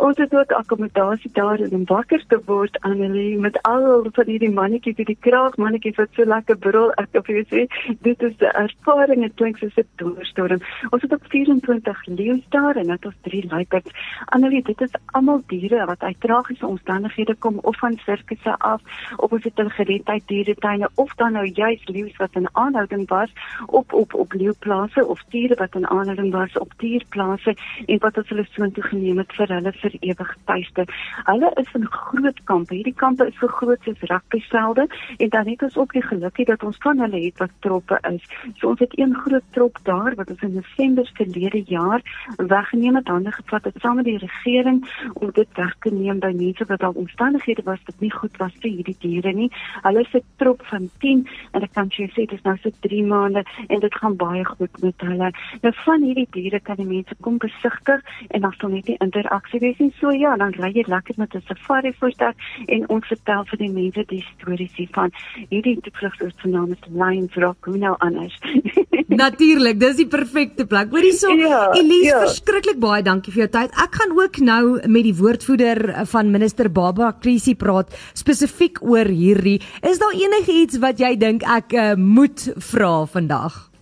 Ons 0.08 0.22
het 0.22 0.36
ook 0.36 0.52
akkommodasie 0.52 1.32
daar 1.34 1.60
in 1.60 1.86
wakker 1.90 2.24
te 2.28 2.40
word 2.46 2.78
Annelie 2.82 3.38
met 3.40 3.60
al 3.64 4.10
van 4.14 4.30
hierdie 4.30 4.52
mannetjies 4.52 4.98
by 5.00 5.08
die 5.10 5.20
kraag 5.28 5.58
mannetjies 5.62 5.98
wat 6.00 6.14
so 6.16 6.28
lekker 6.30 6.60
brul 6.62 6.92
ek 7.02 7.18
of 7.20 7.30
jy 7.32 7.44
sê 7.50 7.66
dit 8.06 8.28
is 8.30 8.36
'n 8.40 8.54
ervaring 8.66 9.22
dit 9.22 9.36
klink 9.36 9.58
soos 9.58 9.78
'n 9.78 9.88
doorstorm. 10.02 10.62
Ons 10.92 11.02
het 11.02 11.14
ook 11.14 11.26
24 11.30 12.06
leeu's 12.06 12.46
daar 12.50 12.76
en 12.76 12.88
dit 12.88 13.06
is 13.06 13.18
drie 13.22 13.46
luiperds. 13.50 13.92
Annelie, 14.26 14.64
dit 14.64 14.82
is 14.82 14.94
almal 15.06 15.42
diere 15.48 15.86
wat 15.86 16.02
uit 16.02 16.20
tragiese 16.20 16.66
omstandighede 16.66 17.36
kom 17.36 17.60
of 17.62 17.78
van 17.78 17.98
sirkusse 18.06 18.58
af 18.58 18.82
of 19.18 19.32
ons 19.32 19.44
het 19.44 19.58
hulle 19.58 19.70
gered 19.70 20.08
uit 20.08 20.28
dieretuine 20.28 20.90
of 20.96 21.14
dan 21.16 21.32
nou 21.32 21.46
juis 21.48 21.88
leeu's 21.88 22.16
wat 22.18 22.36
in 22.40 22.50
aanhouding 22.52 23.08
was 23.10 23.32
op 23.68 23.94
op 23.94 24.14
op 24.14 24.34
leeuplase 24.34 25.06
of 25.06 25.24
diere 25.30 25.56
wat 25.56 25.76
in 25.76 25.88
aanhouding 25.88 26.32
was 26.32 26.58
op 26.58 26.74
dierplase 26.78 27.56
en 27.86 28.00
wat 28.00 28.18
ons 28.18 28.30
hulle 28.30 28.46
soontoe 28.50 28.84
geneem 28.84 29.18
het 29.18 29.34
vir 29.38 29.54
hulle 29.56 29.74
vir 29.82 29.98
ewig 30.00 30.36
tuiste. 30.46 30.86
Hulle 31.30 31.52
is 31.62 31.72
in 31.74 31.88
groot 31.92 32.44
kampe. 32.44 32.76
Hierdie 32.76 32.96
kampe 32.96 33.28
is 33.28 33.38
so 33.40 33.48
groot 33.48 33.82
soos 33.88 34.08
rugbyvelde 34.10 34.88
en 35.18 35.30
dan 35.30 35.48
het 35.48 35.64
ons 35.68 35.78
ook 35.78 35.94
die 35.94 36.06
gelukkie 36.06 36.46
dat 36.46 36.64
ons 36.64 36.78
van 36.84 37.00
hulle 37.00 37.22
het 37.26 37.44
wat 37.44 37.56
troppe 37.66 38.00
is. 38.12 38.24
So 38.60 38.74
ons 38.74 38.84
het 38.84 38.98
een 39.00 39.16
groot 39.16 39.48
trop 39.58 39.80
daar 39.84 40.16
wat 40.16 40.30
ons 40.30 40.42
in 40.42 40.60
Desember 40.60 41.10
verlede 41.14 41.64
jaar 41.72 42.02
weggeneem 42.38 42.96
het, 42.96 43.08
hande 43.08 43.32
gevat 43.32 43.64
het 43.64 43.82
saam 43.86 43.96
met 44.02 44.06
die 44.06 44.18
regering 44.18 44.82
om 45.14 45.32
dit 45.32 45.50
weg 45.60 45.74
te 45.86 45.92
neem 45.94 46.20
by 46.20 46.32
mense 46.34 46.66
wat 46.72 46.84
al 46.84 46.96
omstandighede 46.98 47.62
was 47.66 47.82
wat 47.86 48.00
nie 48.02 48.12
goed 48.12 48.38
was 48.42 48.54
vir 48.64 48.72
hierdie 48.72 48.98
diere 49.04 49.34
nie. 49.34 49.50
Hulle 49.84 50.06
'n 50.14 50.24
trop 50.42 50.62
van 50.72 50.90
10 51.00 51.28
en 51.54 51.62
ek 51.62 51.74
kan 51.74 51.90
jy 51.90 52.08
sê 52.10 52.26
dit 52.26 52.34
is 52.34 52.44
nou 52.44 52.58
so 52.64 52.70
3 52.82 53.04
maande 53.04 53.44
en 53.68 53.80
dit 53.80 53.96
gaan 54.02 54.16
baie 54.16 54.46
goed 54.46 54.82
met 54.82 55.02
hulle. 55.02 55.32
Nou 55.62 55.74
van 55.86 56.02
hierdie 56.02 56.28
diere 56.32 56.60
kan 56.60 56.76
die 56.76 56.86
mense 56.86 57.16
kom 57.22 57.38
besigtig 57.38 58.02
en 58.30 58.42
dan 58.42 58.54
sal 58.58 58.70
net 58.70 58.86
die 58.86 58.98
interaksie 59.00 59.60
wees 59.60 59.80
en 59.80 59.94
so 60.00 60.10
ja, 60.10 60.36
dan 60.38 60.54
ry 60.54 60.72
jy 60.74 60.84
lekker 60.88 61.16
met 61.18 61.36
'n 61.36 61.42
safari 61.48 61.94
voertuig 61.94 62.36
en 62.68 62.90
ons 62.90 63.08
vertel 63.08 63.46
vir 63.46 63.58
die 63.58 63.72
mense 63.72 64.04
die 64.08 64.26
stories 64.34 64.76
hiervan. 64.76 65.12
Hierdie 65.50 65.80
vlugsoort 65.92 66.36
se 66.42 66.48
naam 66.48 66.72
is 66.72 66.84
Lions 66.90 67.36
Rock, 67.36 67.66
hoe 67.66 67.78
nou 67.78 67.96
anders. 68.00 68.40
Natuurlik, 69.24 69.80
dis 69.80 69.96
die 69.96 70.08
perfekte 70.08 70.66
plek. 70.66 70.90
Hoorie 70.90 71.14
so, 71.14 71.32
ja, 71.38 71.70
Elise, 71.78 72.08
ja. 72.08 72.20
verskriklik 72.26 72.80
baie 72.82 73.04
dankie 73.06 73.34
vir 73.36 73.46
jou 73.46 73.52
tyd. 73.60 73.75
Ek 73.76 73.98
gaan 74.00 74.14
ook 74.16 74.38
nou 74.40 74.64
met 74.88 75.04
die 75.04 75.16
woordvoerder 75.16 76.06
van 76.08 76.32
minister 76.32 76.70
Baba 76.72 77.10
Krisi 77.20 77.58
praat 77.60 77.92
spesifiek 78.16 78.80
oor 78.80 79.10
hierdie. 79.12 79.58
Is 79.84 80.00
daar 80.00 80.16
enigiets 80.16 80.80
wat 80.80 81.04
jy 81.04 81.16
dink 81.20 81.44
ek 81.44 81.76
uh, 81.76 81.94
moet 82.00 82.48
vra 82.72 83.04
vandag? 83.12 83.75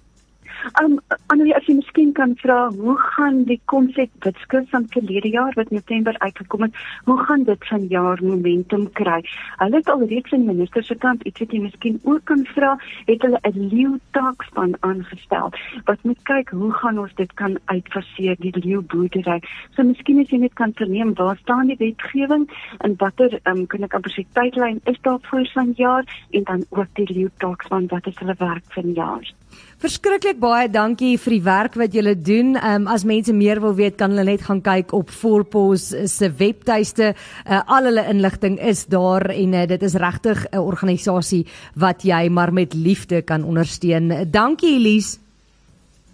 Um 0.82 1.00
Annelie, 1.28 1.56
as 1.58 1.66
jy 1.68 1.74
miskien 1.76 2.12
kan 2.16 2.34
vra, 2.40 2.70
hoe 2.72 2.96
gaan 3.16 3.42
die 3.50 3.60
konsep 3.72 4.12
witskus 4.24 4.70
van 4.72 4.86
verlede 4.94 5.32
jaar 5.34 5.52
wat 5.60 5.72
November 5.76 6.16
uitgekom 6.24 6.64
het, 6.68 6.78
hoe 7.08 7.18
gaan 7.28 7.44
dit 7.50 7.68
vanjaar 7.68 8.24
momentum 8.24 8.86
kry? 9.00 9.20
Hulle 9.60 9.82
het 9.82 9.92
alreeds 9.92 10.32
in 10.32 10.46
minister 10.48 10.86
se 10.88 10.96
kant 10.96 11.26
iets 11.28 11.44
wat 11.44 11.52
jy 11.52 11.60
miskien 11.66 12.00
ook 12.04 12.24
kan 12.32 12.46
vra, 12.54 12.78
het 13.10 13.28
hulle 13.28 13.42
'n 13.44 13.68
leeu 13.74 14.00
taakspan 14.16 14.78
aangestel 14.80 15.52
wat 15.86 16.04
moet 16.04 16.24
kyk 16.24 16.50
hoe 16.50 16.72
gaan 16.72 17.00
ons 17.00 17.16
dit 17.16 17.34
kan 17.34 17.60
uitfaseer 17.66 18.36
die 18.40 18.56
leeu 18.64 18.82
boerdery. 18.82 19.40
So 19.76 19.84
miskien 19.84 20.24
as 20.24 20.32
jy 20.32 20.38
net 20.38 20.54
kan 20.54 20.72
verneem 20.74 21.14
waar 21.20 21.38
staan 21.38 21.68
die 21.68 21.80
wetgewing 21.80 22.50
en 22.80 22.96
watter 22.98 23.40
um, 23.44 23.68
kan 23.68 23.84
ek 23.84 23.94
amper 23.94 24.16
sê 24.16 24.26
tydlyn 24.34 24.82
is 24.86 25.00
daar 25.02 25.20
vir 25.30 25.50
vanjaar 25.54 26.04
en 26.32 26.44
dan 26.44 26.66
ook 26.70 26.88
die 26.96 27.10
leeu 27.14 27.30
taakspan 27.38 27.88
wat 27.88 28.08
is 28.08 28.20
hulle 28.20 28.36
werk 28.40 28.64
vanjaar. 28.70 29.34
Verskriklik 29.84 30.38
baie 30.40 30.70
dankie 30.72 31.18
vir 31.20 31.34
die 31.36 31.44
werk 31.44 31.74
wat 31.76 31.94
julle 31.94 32.14
doen. 32.16 32.56
Ehm 32.56 32.86
um, 32.86 32.88
as 32.88 33.04
mense 33.04 33.34
meer 33.34 33.60
wil 33.60 33.76
weet, 33.76 33.98
kan 34.00 34.14
hulle 34.14 34.24
net 34.24 34.46
gaan 34.48 34.62
kyk 34.64 34.94
op 34.94 35.10
Forpos 35.12 35.90
se 35.92 36.30
webtuiste. 36.40 37.14
Uh, 37.44 37.60
al 37.68 37.90
hulle 37.90 38.06
inligting 38.08 38.60
is 38.60 38.86
daar 38.86 39.28
en 39.34 39.54
uh, 39.54 39.66
dit 39.68 39.84
is 39.84 39.96
regtig 40.00 40.46
'n 40.52 40.58
organisasie 40.64 41.46
wat 41.76 42.04
jy 42.04 42.30
maar 42.30 42.54
met 42.54 42.74
liefde 42.74 43.22
kan 43.22 43.44
ondersteun. 43.44 44.32
Dankie 44.32 44.76
Elise. 44.78 45.20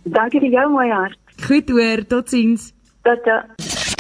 Dankie 0.04 0.40
vir 0.40 0.50
jou 0.50 0.70
mooi 0.72 0.90
hart. 0.90 1.20
Goed 1.48 1.70
hoor, 1.70 2.06
totsiens. 2.08 2.74
Tata. 3.04 3.46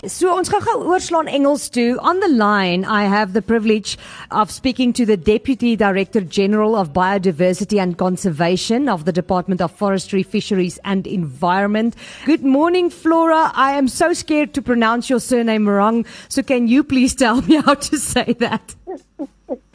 So 0.07 0.31
ons 0.31 0.47
gaan 0.47 0.83
oorslaan 0.87 1.27
Engels 1.27 1.67
toe. 1.69 1.97
On 1.99 2.19
the 2.19 2.29
line, 2.29 2.85
I 2.85 3.03
have 3.03 3.33
the 3.33 3.41
privilege 3.41 3.97
of 4.31 4.49
speaking 4.49 4.93
to 4.93 5.05
the 5.05 5.17
Deputy 5.17 5.75
Director 5.75 6.21
General 6.21 6.75
of 6.75 6.93
Biodiversity 6.93 7.81
and 7.81 7.97
Conservation 7.97 8.87
of 8.87 9.03
the 9.03 9.11
Department 9.11 9.61
of 9.61 9.71
Forestry, 9.71 10.23
Fisheries 10.23 10.79
and 10.85 11.05
Environment. 11.05 11.95
Good 12.25 12.45
morning, 12.45 12.89
Flora. 12.89 13.51
I 13.53 13.73
am 13.73 13.89
so 13.89 14.13
scared 14.13 14.53
to 14.53 14.61
pronounce 14.61 15.09
your 15.09 15.19
surname 15.19 15.67
wrong. 15.67 16.05
So 16.29 16.43
can 16.43 16.69
you 16.69 16.83
please 16.85 17.13
tell 17.13 17.41
me 17.41 17.55
how 17.65 17.73
to 17.73 17.97
say 17.97 18.33
that? 18.39 18.75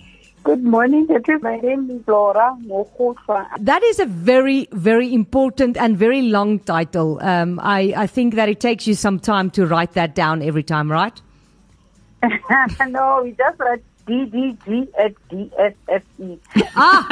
Good 0.45 0.63
morning. 0.63 1.09
My 1.41 1.57
name 1.57 1.91
is 1.91 2.05
Flora 2.05 2.55
Mokgohloa. 2.67 3.47
That 3.61 3.83
is 3.83 3.99
a 3.99 4.05
very, 4.05 4.69
very 4.73 5.15
important 5.15 5.79
and 5.79 5.97
very 5.97 6.21
long 6.21 6.59
title. 6.59 7.19
Um, 7.23 7.59
I, 7.63 7.95
I 7.97 8.07
think 8.07 8.35
that 8.35 8.51
it 8.51 8.61
takes 8.61 8.87
you 8.87 8.95
some 8.95 9.19
time 9.19 9.51
to 9.53 9.67
write 9.67 9.95
that 9.95 10.15
down 10.15 10.43
every 10.43 10.63
time, 10.63 10.93
right? 10.93 11.19
no, 12.89 13.23
we 13.25 13.33
just 13.33 13.59
write 13.59 13.83
DDG 14.07 14.89
at 14.99 15.15
DFFE. 15.31 16.39
Ah, 16.77 17.09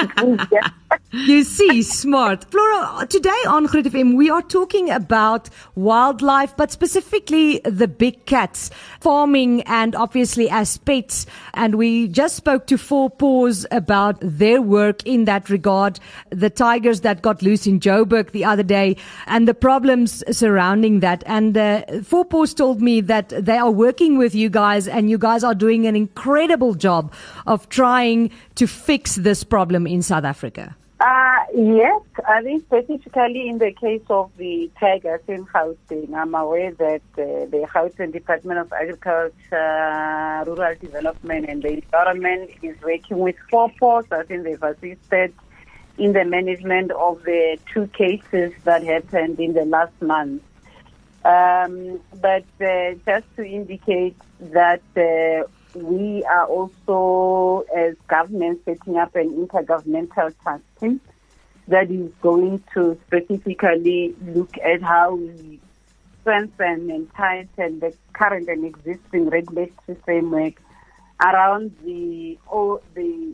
you 1.12 1.44
see, 1.44 1.82
smart. 1.82 2.44
Flora, 2.50 3.06
today 3.06 3.30
on 3.46 3.66
Groot 3.66 3.86
FM, 3.86 4.16
we 4.16 4.30
are 4.30 4.42
talking 4.42 4.90
about 4.90 5.48
wildlife, 5.74 6.56
but 6.56 6.70
specifically 6.70 7.60
the 7.64 7.88
big 7.88 8.24
cats, 8.26 8.70
farming 9.00 9.62
and 9.62 9.94
obviously 9.94 10.48
as 10.50 10.78
pets. 10.78 11.26
And 11.54 11.74
we 11.74 12.08
just 12.08 12.36
spoke 12.36 12.66
to 12.68 12.78
Four 12.78 13.10
Paws 13.10 13.66
about 13.70 14.16
their 14.20 14.62
work 14.62 15.06
in 15.06 15.24
that 15.26 15.50
regard, 15.50 16.00
the 16.30 16.50
tigers 16.50 17.02
that 17.02 17.22
got 17.22 17.42
loose 17.42 17.66
in 17.66 17.80
Joburg 17.80 18.32
the 18.32 18.44
other 18.44 18.62
day, 18.62 18.96
and 19.26 19.46
the 19.46 19.54
problems 19.54 20.24
surrounding 20.36 21.00
that. 21.00 21.22
And 21.26 21.56
uh, 21.56 21.82
Four 22.02 22.24
Paws 22.24 22.54
told 22.54 22.80
me 22.80 23.00
that 23.02 23.28
they 23.30 23.58
are 23.58 23.70
working 23.70 24.18
with 24.18 24.34
you 24.34 24.48
guys, 24.48 24.88
and 24.88 25.10
you 25.10 25.18
guys 25.18 25.44
are 25.44 25.54
doing 25.54 25.86
an 25.86 25.96
incredible 25.96 26.74
job 26.74 27.12
of 27.46 27.68
trying 27.68 28.30
to 28.54 28.66
fix 28.66 29.16
this 29.16 29.44
problem 29.44 29.86
in 29.86 30.02
South 30.02 30.24
Africa. 30.24 30.76
Uh, 31.02 31.44
yes, 31.52 32.00
I 32.28 32.42
think 32.42 32.62
specifically 32.62 33.48
in 33.48 33.58
the 33.58 33.72
case 33.72 34.04
of 34.08 34.30
the 34.36 34.70
tigers 34.78 35.20
in 35.26 35.44
Gauteng, 35.46 36.14
I'm 36.14 36.32
aware 36.32 36.70
that 36.70 37.02
uh, 37.14 37.50
the 37.50 37.66
Gauteng 37.74 38.12
Department 38.12 38.60
of 38.60 38.72
Agriculture, 38.72 40.44
Rural 40.46 40.76
Development 40.80 41.46
and 41.48 41.60
the 41.60 41.72
Environment 41.72 42.50
is 42.62 42.80
working 42.82 43.18
with 43.18 43.34
Four 43.50 43.72
Paws. 43.80 44.04
I 44.12 44.22
think 44.22 44.44
they've 44.44 44.62
assisted 44.62 45.34
in 45.98 46.12
the 46.12 46.24
management 46.24 46.92
of 46.92 47.24
the 47.24 47.58
two 47.74 47.88
cases 47.88 48.52
that 48.62 48.84
happened 48.84 49.40
in 49.40 49.54
the 49.54 49.64
last 49.64 50.00
month. 50.00 50.40
Um, 51.24 52.00
but 52.20 52.44
uh, 52.60 52.94
just 53.04 53.26
to 53.34 53.44
indicate 53.44 54.14
that 54.38 54.82
uh, 54.96 55.48
we 55.74 56.24
are 56.24 56.46
also, 56.46 57.64
as 57.74 57.94
government, 58.08 58.60
setting 58.64 58.96
up 58.96 59.14
an 59.14 59.30
intergovernmental 59.30 60.34
task 60.44 60.62
team 60.80 61.00
that 61.68 61.90
is 61.90 62.10
going 62.20 62.62
to 62.74 62.98
specifically 63.06 64.14
look 64.26 64.56
at 64.58 64.82
how 64.82 65.14
we 65.14 65.60
strengthen 66.20 66.90
and 66.90 67.12
tighten 67.14 67.80
the 67.80 67.94
current 68.12 68.48
and 68.48 68.64
existing 68.64 69.28
regulatory 69.28 69.98
framework 70.04 70.54
around 71.20 71.74
the 71.84 72.38
all 72.48 72.80
the 72.94 73.32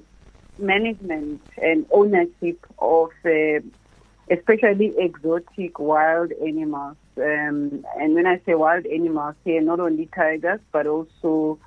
management 0.59 1.41
and 1.63 1.87
ownership 1.91 2.67
of 2.79 3.11
uh, 3.25 3.61
especially 4.31 4.95
exotic 4.99 5.79
wild 5.79 6.33
animals. 6.33 6.97
Um, 7.17 7.85
and 7.99 8.15
when 8.15 8.27
I 8.27 8.41
say 8.45 8.55
wild 8.55 8.87
animals 8.87 9.35
here, 9.45 9.61
not 9.61 9.81
only 9.81 10.07
tigers, 10.07 10.61
but 10.73 10.87
also 10.87 11.59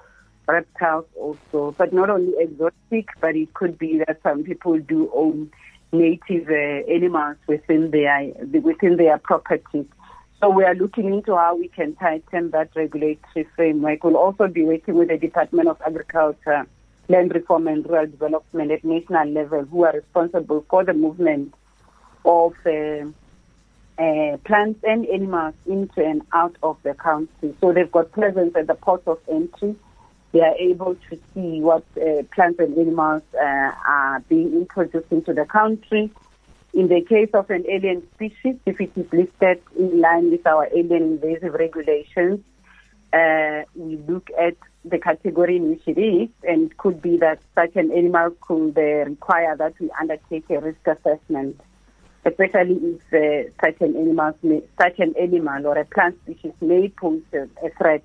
reptiles 0.51 1.05
also, 1.15 1.73
but 1.77 1.93
not 1.93 2.09
only 2.09 2.33
exotic, 2.37 3.09
but 3.19 3.35
it 3.35 3.53
could 3.53 3.77
be 3.77 3.99
that 3.99 4.21
some 4.23 4.43
people 4.43 4.77
do 4.79 5.11
own 5.13 5.51
native 5.91 6.49
uh, 6.49 6.91
animals 6.91 7.37
within 7.47 7.91
their 7.91 8.31
within 8.61 8.97
their 8.97 9.17
properties. 9.17 9.85
So 10.39 10.49
we 10.49 10.63
are 10.63 10.73
looking 10.73 11.13
into 11.13 11.35
how 11.35 11.55
we 11.55 11.67
can 11.67 11.95
tighten 11.95 12.49
that 12.51 12.69
regulatory 12.75 13.47
framework. 13.55 14.03
We'll 14.03 14.17
also 14.17 14.47
be 14.47 14.63
working 14.63 14.95
with 14.95 15.09
the 15.09 15.17
Department 15.17 15.69
of 15.69 15.79
Agriculture, 15.85 16.65
Land 17.09 17.35
Reform 17.35 17.67
and 17.67 17.87
Rural 17.87 18.07
Development 18.07 18.71
at 18.71 18.83
national 18.83 19.27
level, 19.29 19.65
who 19.65 19.83
are 19.83 19.93
responsible 19.93 20.65
for 20.67 20.83
the 20.83 20.93
movement 20.93 21.53
of 22.25 22.53
uh, 22.65 23.05
uh, 24.01 24.37
plants 24.37 24.79
and 24.83 25.05
animals 25.07 25.53
into 25.67 26.03
and 26.03 26.23
out 26.33 26.55
of 26.63 26.77
the 26.81 26.95
country. 26.95 27.55
So 27.61 27.71
they've 27.71 27.91
got 27.91 28.11
presence 28.11 28.55
at 28.55 28.65
the 28.65 28.73
port 28.73 29.03
of 29.05 29.19
entry 29.29 29.75
they 30.31 30.41
are 30.41 30.55
able 30.55 30.95
to 31.09 31.19
see 31.33 31.59
what 31.61 31.83
uh, 31.97 32.23
plants 32.33 32.59
and 32.59 32.77
animals 32.77 33.23
uh, 33.35 33.71
are 33.87 34.19
being 34.29 34.53
introduced 34.53 35.11
into 35.11 35.33
the 35.33 35.45
country. 35.45 36.09
In 36.73 36.87
the 36.87 37.01
case 37.01 37.29
of 37.33 37.49
an 37.49 37.65
alien 37.67 38.07
species, 38.13 38.55
if 38.65 38.79
it 38.79 38.91
is 38.95 39.11
listed 39.11 39.61
in 39.77 39.99
line 39.99 40.31
with 40.31 40.47
our 40.47 40.67
alien 40.73 41.19
invasive 41.19 41.53
regulations, 41.53 42.39
uh, 43.11 43.63
we 43.75 43.97
look 44.07 44.29
at 44.39 44.55
the 44.85 44.97
category 44.97 45.57
in 45.57 45.69
which 45.69 45.81
it 45.85 45.97
is, 45.97 46.29
and 46.43 46.71
it 46.71 46.77
could 46.77 47.01
be 47.01 47.17
that 47.17 47.39
such 47.55 47.75
an 47.75 47.91
animal 47.91 48.31
could 48.39 48.77
uh, 48.77 49.09
require 49.09 49.55
that 49.57 49.77
we 49.81 49.91
undertake 49.99 50.49
a 50.49 50.59
risk 50.59 50.87
assessment, 50.87 51.59
especially 52.23 52.79
if 53.11 53.13
uh, 53.13 53.51
such 53.61 53.81
an 53.81 53.97
animal, 53.97 54.33
may, 54.41 54.63
such 54.79 54.97
an 54.99 55.13
animal 55.19 55.67
or 55.67 55.77
a 55.77 55.83
plant 55.83 56.17
species 56.23 56.53
may 56.61 56.87
pose 56.87 57.21
a 57.33 57.69
threat 57.77 58.03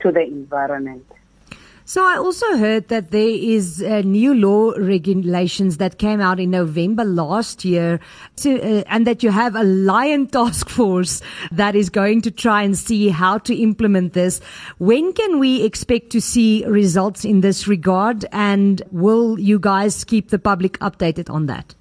to 0.00 0.10
the 0.10 0.22
environment. 0.22 1.06
So 1.88 2.04
I 2.04 2.18
also 2.18 2.58
heard 2.58 2.88
that 2.88 3.12
there 3.12 3.30
is 3.30 3.80
new 3.80 4.34
law 4.34 4.72
regulations 4.76 5.78
that 5.78 5.96
came 5.96 6.20
out 6.20 6.38
in 6.38 6.50
November 6.50 7.02
last 7.02 7.64
year, 7.64 7.98
to, 8.36 8.60
uh, 8.60 8.84
and 8.88 9.06
that 9.06 9.22
you 9.22 9.30
have 9.30 9.56
a 9.56 9.64
lion 9.64 10.26
task 10.36 10.68
force 10.68 11.22
that 11.50 11.74
is 11.74 11.88
going 11.88 12.20
to 12.20 12.30
try 12.30 12.62
and 12.62 12.76
see 12.76 13.08
how 13.08 13.38
to 13.38 13.56
implement 13.56 14.12
this. 14.12 14.42
When 14.76 15.14
can 15.14 15.38
we 15.38 15.64
expect 15.64 16.10
to 16.10 16.20
see 16.20 16.62
results 16.66 17.24
in 17.24 17.40
this 17.40 17.66
regard, 17.66 18.26
and 18.32 18.82
will 18.90 19.40
you 19.40 19.58
guys 19.58 20.04
keep 20.04 20.28
the 20.28 20.38
public 20.38 20.78
updated 20.80 21.30
on 21.30 21.46
that? 21.46 21.74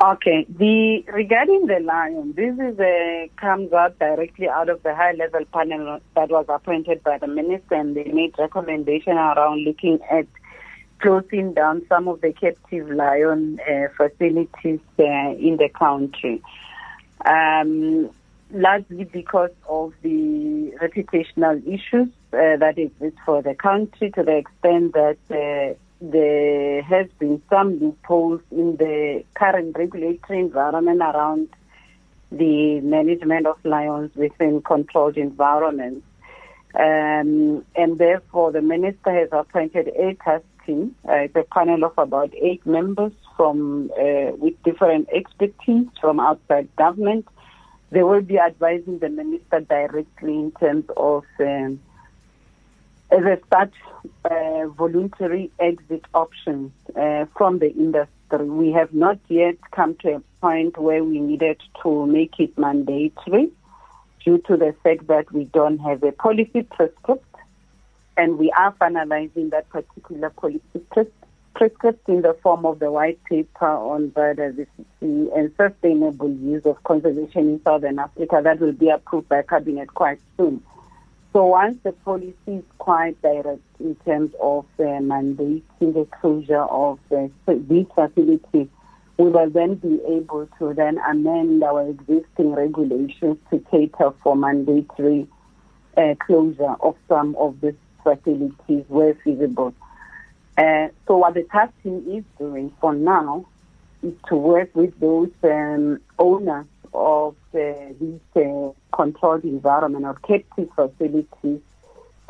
Okay. 0.00 0.46
The 0.48 1.04
regarding 1.12 1.66
the 1.66 1.80
lion, 1.80 2.32
this 2.36 2.54
is 2.54 2.78
a 2.78 3.28
comes 3.36 3.72
out 3.72 3.98
directly 3.98 4.48
out 4.48 4.68
of 4.68 4.82
the 4.84 4.94
high 4.94 5.12
level 5.12 5.44
panel 5.52 5.98
that 6.14 6.30
was 6.30 6.46
appointed 6.48 7.02
by 7.02 7.18
the 7.18 7.26
minister, 7.26 7.74
and 7.74 7.96
they 7.96 8.04
made 8.04 8.34
recommendation 8.38 9.14
around 9.14 9.64
looking 9.64 9.98
at 10.08 10.26
closing 11.00 11.52
down 11.52 11.84
some 11.88 12.06
of 12.06 12.20
the 12.20 12.32
captive 12.32 12.88
lion 12.90 13.58
uh, 13.68 13.88
facilities 13.96 14.80
uh, 15.00 15.02
in 15.02 15.56
the 15.56 15.68
country. 15.68 16.42
Um, 17.24 18.10
largely 18.52 19.04
because 19.04 19.50
of 19.68 19.92
the 20.02 20.72
reputational 20.80 21.60
issues 21.66 22.08
uh, 22.32 22.56
that 22.56 22.78
exist 22.78 23.16
for 23.26 23.42
the 23.42 23.54
country 23.54 24.10
to 24.12 24.22
the 24.22 24.36
extent 24.36 24.92
that 24.94 25.18
uh, 25.30 25.74
there 26.00 26.82
has 26.82 27.06
been 27.18 27.42
some 27.50 27.78
loopholes 27.78 28.40
in 28.50 28.76
the 28.76 29.24
current 29.34 29.76
regulatory 29.76 30.40
environment 30.40 31.00
around 31.00 31.48
the 32.30 32.80
management 32.80 33.46
of 33.46 33.56
lions 33.64 34.14
within 34.14 34.62
controlled 34.62 35.16
environments. 35.16 36.04
Um, 36.74 37.64
and 37.74 37.98
therefore, 37.98 38.52
the 38.52 38.60
minister 38.60 39.10
has 39.10 39.30
appointed 39.32 39.88
a 39.88 40.14
task 40.22 40.44
team, 40.66 40.94
uh, 41.08 41.26
a 41.34 41.42
panel 41.44 41.84
of 41.84 41.94
about 41.96 42.32
eight 42.34 42.64
members 42.66 43.12
from 43.36 43.90
uh, 43.98 44.32
with 44.36 44.62
different 44.62 45.08
expertise 45.12 45.86
from 46.00 46.20
outside 46.20 46.68
government. 46.76 47.26
They 47.90 48.02
will 48.02 48.20
be 48.20 48.38
advising 48.38 48.98
the 48.98 49.08
minister 49.08 49.60
directly 49.60 50.34
in 50.34 50.52
terms 50.60 50.84
of 50.96 51.24
um, 51.40 51.80
as 53.10 53.24
a 53.24 53.38
start 53.46 53.72
uh, 54.24 54.68
voluntary 54.68 55.50
exit 55.58 56.04
options 56.14 56.72
uh, 56.96 57.24
from 57.36 57.58
the 57.58 57.72
industry. 57.72 58.08
We 58.30 58.72
have 58.72 58.92
not 58.92 59.18
yet 59.28 59.56
come 59.70 59.94
to 60.02 60.16
a 60.16 60.20
point 60.40 60.76
where 60.76 61.02
we 61.02 61.20
needed 61.20 61.60
to 61.82 62.06
make 62.06 62.38
it 62.38 62.56
mandatory 62.58 63.50
due 64.24 64.38
to 64.46 64.56
the 64.56 64.74
fact 64.82 65.06
that 65.06 65.32
we 65.32 65.44
don't 65.44 65.78
have 65.78 66.02
a 66.02 66.12
policy 66.12 66.62
prescript 66.62 67.24
and 68.18 68.36
we 68.36 68.50
are 68.52 68.72
finalizing 68.74 69.50
that 69.50 69.68
particular 69.70 70.28
policy 70.30 70.60
prescript 71.54 72.08
in 72.08 72.22
the 72.22 72.36
form 72.42 72.66
of 72.66 72.80
the 72.80 72.90
white 72.90 73.22
paper 73.24 73.66
on 73.66 74.10
biodiversity 74.10 74.66
and 75.00 75.52
sustainable 75.56 76.30
use 76.30 76.66
of 76.66 76.82
conservation 76.84 77.48
in 77.48 77.62
Southern 77.62 77.98
Africa 77.98 78.40
that 78.42 78.60
will 78.60 78.72
be 78.72 78.90
approved 78.90 79.28
by 79.28 79.42
Cabinet 79.42 79.94
quite 79.94 80.20
soon. 80.36 80.62
So 81.32 81.44
once 81.46 81.76
the 81.84 81.92
policy 81.92 82.34
is 82.46 82.64
quite 82.78 83.20
direct 83.20 83.60
in 83.80 83.94
terms 84.06 84.32
of 84.40 84.64
uh, 84.78 84.82
mandating 84.82 85.62
the 85.80 86.06
closure 86.20 86.62
of 86.62 86.98
uh, 87.14 87.28
facility, 87.44 88.70
we 89.18 89.30
will 89.30 89.50
then 89.50 89.74
be 89.74 90.00
able 90.08 90.48
to 90.58 90.72
then 90.74 90.98
amend 91.06 91.62
our 91.62 91.88
existing 91.88 92.52
regulations 92.54 93.36
to 93.50 93.58
cater 93.70 94.12
for 94.22 94.36
mandatory 94.36 95.26
uh, 95.96 96.14
closure 96.24 96.76
of 96.80 96.96
some 97.08 97.36
of 97.36 97.60
these 97.60 97.74
facilities 98.02 98.84
where 98.88 99.14
feasible. 99.22 99.74
Uh, 100.56 100.88
so 101.06 101.18
what 101.18 101.34
the 101.34 101.42
task 101.44 101.72
team 101.82 102.04
is 102.08 102.24
doing 102.38 102.72
for 102.80 102.94
now 102.94 103.44
is 104.02 104.14
to 104.28 104.36
work 104.36 104.74
with 104.74 104.98
those 104.98 105.30
um, 105.42 106.00
owners 106.18 106.66
of 106.94 107.36
uh, 107.54 107.58
these 108.00 108.20
uh, 108.36 108.70
controlled 108.92 109.44
environment 109.44 110.04
or 110.04 110.14
captive 110.14 110.68
facilities 110.74 111.60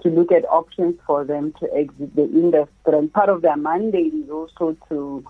to 0.02 0.08
look 0.08 0.30
at 0.30 0.44
options 0.46 0.94
for 1.06 1.24
them 1.24 1.52
to 1.60 1.68
exit 1.74 2.14
the 2.14 2.24
industry. 2.24 2.70
And 2.86 3.12
part 3.12 3.28
of 3.28 3.42
their 3.42 3.56
mandate 3.56 4.14
is 4.14 4.30
also 4.30 4.76
to 4.88 5.24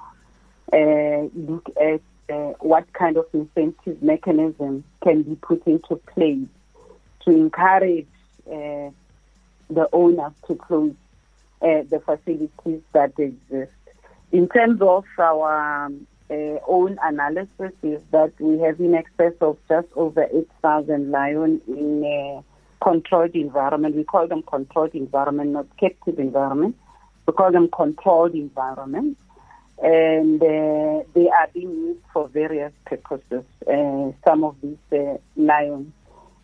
uh, 0.73 1.28
look 1.35 1.68
at 1.80 2.00
uh, 2.28 2.52
what 2.61 2.92
kind 2.92 3.16
of 3.16 3.26
incentive 3.32 4.02
mechanism 4.02 4.85
can 5.02 5.23
be 5.23 5.35
put 5.37 5.66
into 5.66 5.97
place 5.97 6.47
to 7.25 7.30
encourage 7.30 8.06
uh, 8.47 8.90
the 9.70 9.88
owners 9.92 10.32
to 10.47 10.54
close 10.54 10.94
the 11.61 12.00
facilities 12.04 12.82
that 12.92 13.18
exist. 13.18 13.73
In 14.30 14.49
terms 14.49 14.80
of 14.80 15.04
our 15.18 15.87
um, 15.87 16.06
uh, 16.30 16.58
own 16.66 16.99
analysis 17.02 17.73
is 17.82 18.02
that 18.11 18.32
we 18.38 18.58
have 18.58 18.80
in 18.80 18.94
excess 18.94 19.32
of 19.40 19.56
just 19.68 19.88
over 19.97 20.25
8,000 20.32 21.11
lions 21.11 21.61
in 21.66 22.04
a 22.04 22.44
controlled 22.85 23.35
environment. 23.35 23.97
We 23.97 24.04
call 24.04 24.28
them 24.28 24.42
controlled 24.42 24.94
environment, 24.94 25.50
not 25.50 25.66
captive 25.78 26.18
environment. 26.18 26.76
We 27.26 27.32
call 27.32 27.52
them 27.52 27.68
controlled 27.68 28.35
environment. 28.35 29.16
And 29.82 30.42
uh, 30.42 31.04
they 31.14 31.28
are 31.28 31.49
being 31.54 31.70
used 31.70 32.00
for 32.12 32.28
various 32.28 32.73
purposes, 32.85 33.44
uh, 33.66 34.11
some 34.25 34.44
of 34.44 34.56
these 34.61 34.76
uh, 34.92 35.18
lions. 35.37 35.92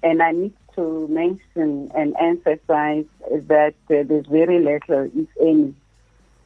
And 0.03 0.23
I 0.23 0.31
need 0.33 0.55
to 0.77 1.09
mention 1.09 1.91
and 1.95 2.15
emphasize 2.21 3.07
that 3.31 3.75
uh, 3.91 4.03
there's 4.07 4.27
very 4.27 4.61
little, 4.61 5.11
if 5.15 5.29
any, 5.41 5.75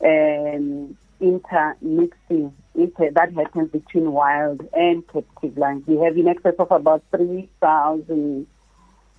um, 0.04 0.96
intermixing 1.20 2.54
that 2.86 3.32
happens 3.34 3.70
between 3.70 4.12
wild 4.12 4.66
and 4.72 5.06
captive 5.08 5.56
lions. 5.58 5.86
We 5.86 5.96
have 5.96 6.16
in 6.16 6.28
excess 6.28 6.54
of 6.58 6.70
about 6.70 7.02
3,000, 7.10 8.46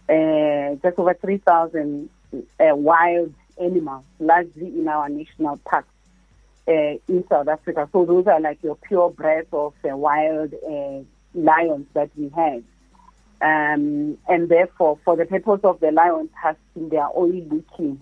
uh, 0.07 0.13
just 0.81 0.99
over 0.99 1.13
3,000 1.13 2.09
uh, 2.33 2.75
wild 2.75 3.33
animals, 3.59 4.05
largely 4.19 4.67
in 4.67 4.87
our 4.87 5.09
national 5.09 5.57
parks 5.57 5.89
uh, 6.67 6.71
in 7.07 7.25
South 7.27 7.47
Africa. 7.47 7.89
So 7.91 8.05
those 8.05 8.27
are 8.27 8.39
like 8.39 8.63
your 8.63 8.75
purebred 8.75 9.47
of 9.51 9.73
uh, 9.83 9.95
wild 9.97 10.53
uh, 10.53 10.99
lions 11.33 11.87
that 11.93 12.09
we 12.15 12.29
have. 12.29 12.63
Um, 13.41 14.17
and 14.27 14.49
therefore, 14.49 14.99
for 15.03 15.15
the 15.15 15.25
purpose 15.25 15.61
of 15.63 15.79
the 15.79 15.91
lion 15.91 16.29
testing, 16.41 16.89
they 16.89 16.97
are 16.97 17.11
only 17.15 17.41
looking 17.41 18.01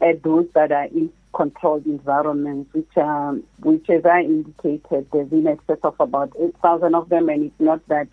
at 0.00 0.22
those 0.22 0.46
that 0.54 0.70
are 0.72 0.84
in 0.84 1.12
controlled 1.36 1.84
environments, 1.84 2.72
which, 2.72 2.96
um, 2.96 3.44
which 3.60 3.88
as 3.90 4.06
I 4.06 4.20
indicated, 4.20 5.06
there's 5.12 5.30
in 5.30 5.46
excess 5.46 5.78
of 5.82 5.94
about 6.00 6.32
8,000 6.40 6.94
of 6.94 7.10
them, 7.10 7.28
and 7.28 7.44
it's 7.44 7.60
not 7.60 7.86
that 7.88 8.08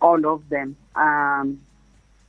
all 0.00 0.26
of 0.26 0.48
them 0.48 0.74
um, 0.96 1.60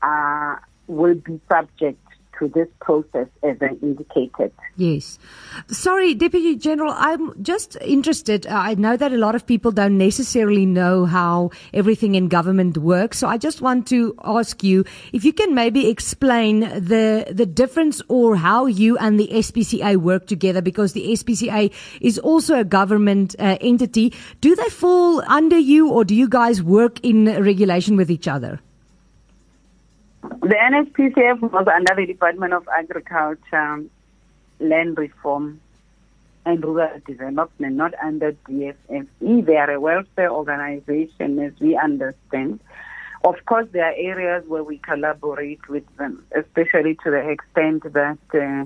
are, 0.02 0.62
will 0.88 1.16
be 1.16 1.40
subject 1.48 2.05
to 2.40 2.48
this 2.50 2.68
process 2.82 3.28
as 3.44 3.58
I 3.62 3.76
indicated. 3.82 4.52
Yes. 4.76 5.20
Sorry, 5.68 6.14
Deputy 6.14 6.56
General, 6.56 6.94
I'm 6.96 7.42
just 7.44 7.78
interested. 7.82 8.46
Uh, 8.46 8.56
I 8.56 8.76
know 8.76 8.98
that 8.98 9.14
a 9.14 9.18
lot 9.18 9.36
of 9.36 9.46
people 9.46 9.72
don't 9.72 9.98
necessarily 9.98 10.66
know 10.66 11.06
how 11.06 11.52
everything 11.74 12.16
in 12.16 12.28
government 12.28 12.78
works. 12.78 13.18
So 13.20 13.28
I 13.28 13.38
just 13.38 13.62
want 13.62 13.88
to 13.88 14.16
ask 14.24 14.64
you 14.64 14.84
if 15.14 15.24
you 15.24 15.34
can 15.34 15.56
maybe 15.56 15.90
explain 15.90 16.62
the, 16.62 17.26
the 17.32 17.46
difference 17.46 18.02
or 18.08 18.36
how 18.36 18.66
you 18.66 18.98
and 18.98 19.20
the 19.20 19.28
SPCA 19.28 19.98
work 19.98 20.28
together 20.28 20.62
because 20.62 20.94
the 20.94 21.08
SPCA 21.12 21.72
is 22.02 22.20
also 22.20 22.60
a 22.60 22.64
government 22.64 23.36
uh, 23.40 23.58
entity. 23.62 24.14
Do 24.42 24.56
they 24.56 24.70
fall 24.70 25.22
under 25.28 25.58
you 25.58 25.90
or 25.90 26.04
do 26.04 26.16
you 26.16 26.28
guys 26.28 26.62
work 26.62 27.00
in 27.04 27.26
regulation 27.42 27.96
with 27.96 28.12
each 28.12 28.28
other? 28.28 28.60
The 30.46 30.54
NSPCA 30.54 31.42
was 31.42 31.68
under 31.68 31.96
the 31.96 32.06
Department 32.06 32.54
of 32.54 32.68
Agriculture, 32.68 33.84
Land 34.60 34.96
Reform 34.96 35.60
and 36.46 36.64
Rural 36.64 37.02
Development, 37.08 37.76
not 37.76 37.96
under 38.00 38.34
DFFE. 38.48 39.44
They 39.44 39.58
are 39.58 39.72
a 39.72 39.80
welfare 39.80 40.32
organization 40.32 41.40
as 41.40 41.54
we 41.60 41.76
understand. 41.76 42.60
Of 43.24 43.44
course, 43.48 43.66
there 43.72 43.86
are 43.86 43.96
areas 43.98 44.46
where 44.48 44.64
we 44.64 44.78
collaborate 44.78 45.68
with 45.68 45.84
them, 45.98 46.24
especially 46.36 46.94
to 47.04 47.10
the 47.10 47.28
extent 47.28 47.92
that 47.94 48.20
uh, 48.36 48.66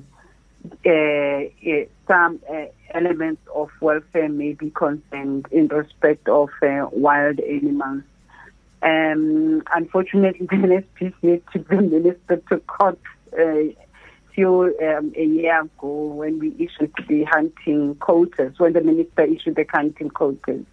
uh, 0.86 1.72
uh, 1.72 1.86
some 2.10 2.42
uh, 2.52 2.66
elements 2.94 3.42
of 3.56 3.70
welfare 3.80 4.28
may 4.28 4.52
be 4.52 4.70
concerned 4.72 5.48
in 5.50 5.70
respect 5.70 6.28
of 6.28 6.50
uh, 6.62 6.90
wild 6.92 7.40
animals 7.40 8.04
um, 8.82 9.64
unfortunately, 9.74 10.46
the 10.50 10.56
NSPCA 10.56 11.42
took 11.52 11.68
the 11.68 11.82
minister 11.82 12.38
to 12.50 12.58
court 12.60 13.00
uh, 13.38 13.74
few, 14.34 14.76
um, 14.82 15.14
a 15.18 15.26
year 15.26 15.62
ago 15.62 16.06
when 16.08 16.40
we 16.40 16.56
issued 16.58 16.94
the 17.08 17.24
hunting 17.26 17.96
quotas, 17.96 18.58
when 18.58 18.74
the 18.74 18.82
minister 18.82 19.24
issued 19.24 19.56
the 19.56 19.66
hunting 19.70 20.10
quotas, 20.10 20.66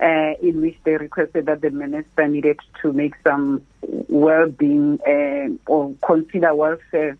uh, 0.00 0.32
in 0.42 0.60
which 0.60 0.76
they 0.84 0.96
requested 0.96 1.46
that 1.46 1.60
the 1.60 1.70
minister 1.70 2.28
needed 2.28 2.60
to 2.80 2.92
make 2.92 3.14
some 3.26 3.62
well-being 4.08 5.00
uh, 5.06 5.70
or 5.70 5.94
consider 6.06 6.54
welfare 6.54 7.18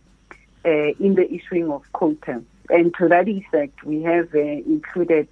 uh, 0.65 0.69
in 1.01 1.15
the 1.15 1.29
issuing 1.33 1.71
of 1.71 1.83
quotas. 1.93 2.43
And 2.71 2.95
to 2.99 3.09
that 3.09 3.29
effect, 3.29 3.85
we 3.85 4.03
have 4.03 4.35
uh, 4.35 4.39
included 4.39 5.29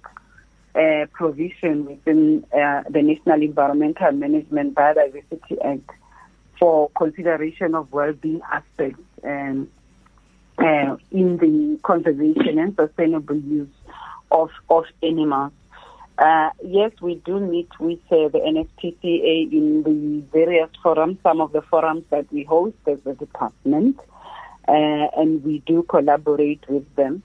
uh, 0.75 1.05
provision 1.13 1.85
within 1.85 2.45
uh, 2.53 2.83
the 2.89 3.01
National 3.01 3.41
Environmental 3.41 4.11
Management 4.11 4.75
Biodiversity 4.75 5.63
Act 5.63 5.89
for 6.59 6.89
consideration 6.97 7.75
of 7.75 7.91
well-being 7.91 8.41
aspects 8.51 9.01
uh, 10.59 10.95
in 11.11 11.37
the 11.37 11.79
conservation 11.83 12.59
and 12.59 12.75
sustainable 12.75 13.35
use 13.35 13.67
of, 14.31 14.49
of 14.69 14.85
animals. 15.01 15.51
Uh, 16.17 16.49
yes, 16.63 16.91
we 17.01 17.15
do 17.25 17.39
meet 17.39 17.69
with 17.79 17.99
uh, 18.11 18.27
the 18.29 18.39
NSPCA 18.39 19.51
in 19.51 19.83
the 19.83 20.23
various 20.31 20.69
forums, 20.81 21.17
some 21.23 21.41
of 21.41 21.51
the 21.53 21.61
forums 21.63 22.03
that 22.11 22.31
we 22.31 22.43
host 22.43 22.75
as 22.85 22.99
a 23.05 23.13
department, 23.15 23.99
uh, 24.67 25.07
and 25.17 25.43
we 25.43 25.59
do 25.65 25.83
collaborate 25.83 26.63
with 26.69 26.95
them. 26.95 27.23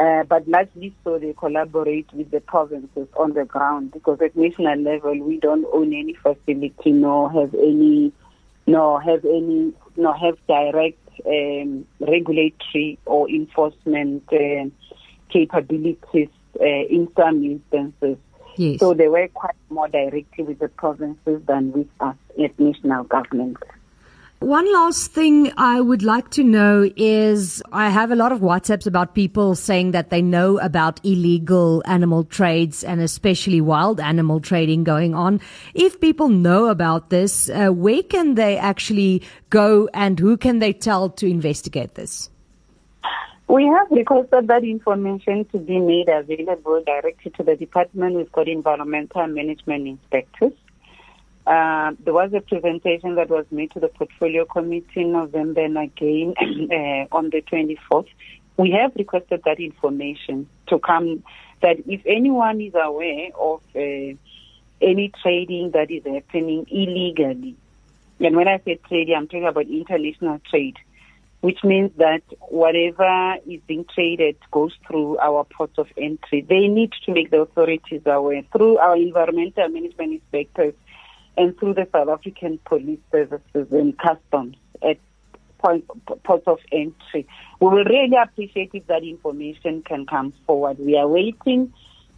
Uh, 0.00 0.22
but 0.24 0.48
largely 0.48 0.94
so 1.04 1.18
they 1.18 1.34
collaborate 1.34 2.10
with 2.14 2.30
the 2.30 2.40
provinces 2.40 3.06
on 3.18 3.34
the 3.34 3.44
ground 3.44 3.92
because 3.92 4.18
at 4.22 4.34
national 4.34 4.78
level 4.80 5.14
we 5.20 5.36
don't 5.36 5.66
own 5.74 5.92
any 5.92 6.14
facility 6.14 6.90
nor 6.90 7.30
have 7.30 7.54
any 7.54 8.10
nor 8.66 9.02
have 9.02 9.22
any 9.26 9.74
nor 9.98 10.16
have 10.16 10.38
direct 10.46 10.96
um, 11.26 11.86
regulatory 12.00 12.98
or 13.04 13.28
enforcement 13.28 14.22
uh, 14.32 14.64
capabilities 15.28 16.28
uh, 16.58 16.64
in 16.64 17.06
some 17.14 17.44
instances. 17.44 18.16
Yes. 18.56 18.80
So 18.80 18.94
they 18.94 19.08
work 19.08 19.34
quite 19.34 19.54
more 19.68 19.88
directly 19.88 20.44
with 20.44 20.60
the 20.60 20.68
provinces 20.68 21.42
than 21.46 21.72
with 21.72 21.88
us 22.00 22.16
at 22.42 22.58
national 22.58 23.04
government. 23.04 23.58
One 24.40 24.72
last 24.72 25.12
thing 25.12 25.52
I 25.58 25.82
would 25.82 26.02
like 26.02 26.30
to 26.30 26.42
know 26.42 26.90
is 26.96 27.62
I 27.72 27.90
have 27.90 28.10
a 28.10 28.16
lot 28.16 28.32
of 28.32 28.40
WhatsApps 28.40 28.86
about 28.86 29.14
people 29.14 29.54
saying 29.54 29.90
that 29.90 30.08
they 30.08 30.22
know 30.22 30.58
about 30.60 30.98
illegal 31.04 31.82
animal 31.84 32.24
trades 32.24 32.82
and 32.82 33.02
especially 33.02 33.60
wild 33.60 34.00
animal 34.00 34.40
trading 34.40 34.82
going 34.82 35.14
on. 35.14 35.42
If 35.74 36.00
people 36.00 36.30
know 36.30 36.68
about 36.68 37.10
this, 37.10 37.50
uh, 37.50 37.68
where 37.68 38.02
can 38.02 38.34
they 38.34 38.56
actually 38.56 39.22
go 39.50 39.90
and 39.92 40.18
who 40.18 40.38
can 40.38 40.58
they 40.58 40.72
tell 40.72 41.10
to 41.10 41.26
investigate 41.26 41.96
this? 41.96 42.30
We 43.46 43.66
have 43.66 43.90
requested 43.90 44.48
that 44.48 44.64
information 44.64 45.44
to 45.52 45.58
be 45.58 45.78
made 45.78 46.08
available 46.08 46.82
directly 46.86 47.30
to 47.32 47.42
the 47.42 47.56
department. 47.56 48.16
We've 48.16 48.32
got 48.32 48.48
environmental 48.48 49.26
management 49.26 49.86
inspectors. 49.86 50.52
Uh, 51.50 51.96
there 52.04 52.14
was 52.14 52.32
a 52.32 52.40
presentation 52.40 53.16
that 53.16 53.28
was 53.28 53.44
made 53.50 53.72
to 53.72 53.80
the 53.80 53.88
portfolio 53.88 54.44
committee 54.44 55.00
in 55.00 55.10
November 55.10 55.64
and 55.64 55.76
again 55.76 56.32
uh, 56.70 57.06
on 57.10 57.28
the 57.30 57.42
24th. 57.42 58.06
We 58.56 58.70
have 58.70 58.92
requested 58.94 59.42
that 59.44 59.58
information 59.58 60.48
to 60.68 60.78
come, 60.78 61.24
that 61.60 61.78
if 61.88 62.02
anyone 62.06 62.60
is 62.60 62.74
aware 62.80 63.30
of 63.36 63.62
uh, 63.74 64.14
any 64.80 65.10
trading 65.20 65.72
that 65.72 65.90
is 65.90 66.04
happening 66.04 66.66
illegally, 66.70 67.56
and 68.20 68.36
when 68.36 68.46
I 68.46 68.60
say 68.64 68.78
trading, 68.86 69.16
I'm 69.16 69.26
talking 69.26 69.48
about 69.48 69.66
international 69.66 70.40
trade, 70.48 70.76
which 71.40 71.64
means 71.64 71.90
that 71.96 72.22
whatever 72.42 73.34
is 73.48 73.60
being 73.66 73.86
traded 73.92 74.36
goes 74.52 74.72
through 74.86 75.18
our 75.18 75.42
ports 75.42 75.78
of 75.78 75.88
entry. 75.96 76.42
They 76.42 76.68
need 76.68 76.92
to 77.06 77.12
make 77.12 77.32
the 77.32 77.40
authorities 77.40 78.02
aware 78.06 78.42
through 78.52 78.78
our 78.78 78.94
environmental 78.94 79.68
management 79.68 80.12
inspectors 80.12 80.74
and 81.36 81.58
through 81.58 81.74
the 81.74 81.86
South 81.92 82.08
African 82.08 82.58
Police 82.64 83.00
Services 83.10 83.66
and 83.70 83.96
Customs 83.98 84.56
at 84.82 84.98
point, 85.60 85.84
of 86.46 86.58
entry. 86.72 87.26
We 87.60 87.68
will 87.68 87.84
really 87.84 88.16
appreciate 88.16 88.70
if 88.72 88.86
that 88.86 89.02
information 89.02 89.82
can 89.82 90.06
come 90.06 90.32
forward. 90.46 90.78
We 90.78 90.96
are 90.96 91.06
waiting. 91.06 91.72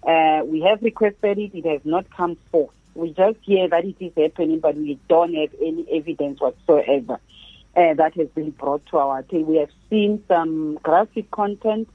Uh, 0.06 0.42
we 0.44 0.60
have 0.62 0.82
requested 0.82 1.38
it. 1.38 1.54
It 1.54 1.66
has 1.66 1.80
not 1.84 2.06
come 2.16 2.36
forth. 2.50 2.74
We 2.94 3.10
just 3.10 3.38
hear 3.42 3.68
that 3.68 3.84
it 3.84 3.96
is 4.00 4.12
happening, 4.16 4.60
but 4.60 4.76
we 4.76 4.98
don't 5.08 5.34
have 5.34 5.50
any 5.60 5.86
evidence 5.92 6.40
whatsoever 6.40 7.18
uh, 7.76 7.94
that 7.94 8.14
has 8.16 8.28
been 8.28 8.50
brought 8.50 8.84
to 8.86 8.98
our 8.98 9.18
attention. 9.20 9.46
We 9.46 9.56
have 9.56 9.70
seen 9.88 10.22
some 10.28 10.78
graphic 10.82 11.30
content. 11.30 11.88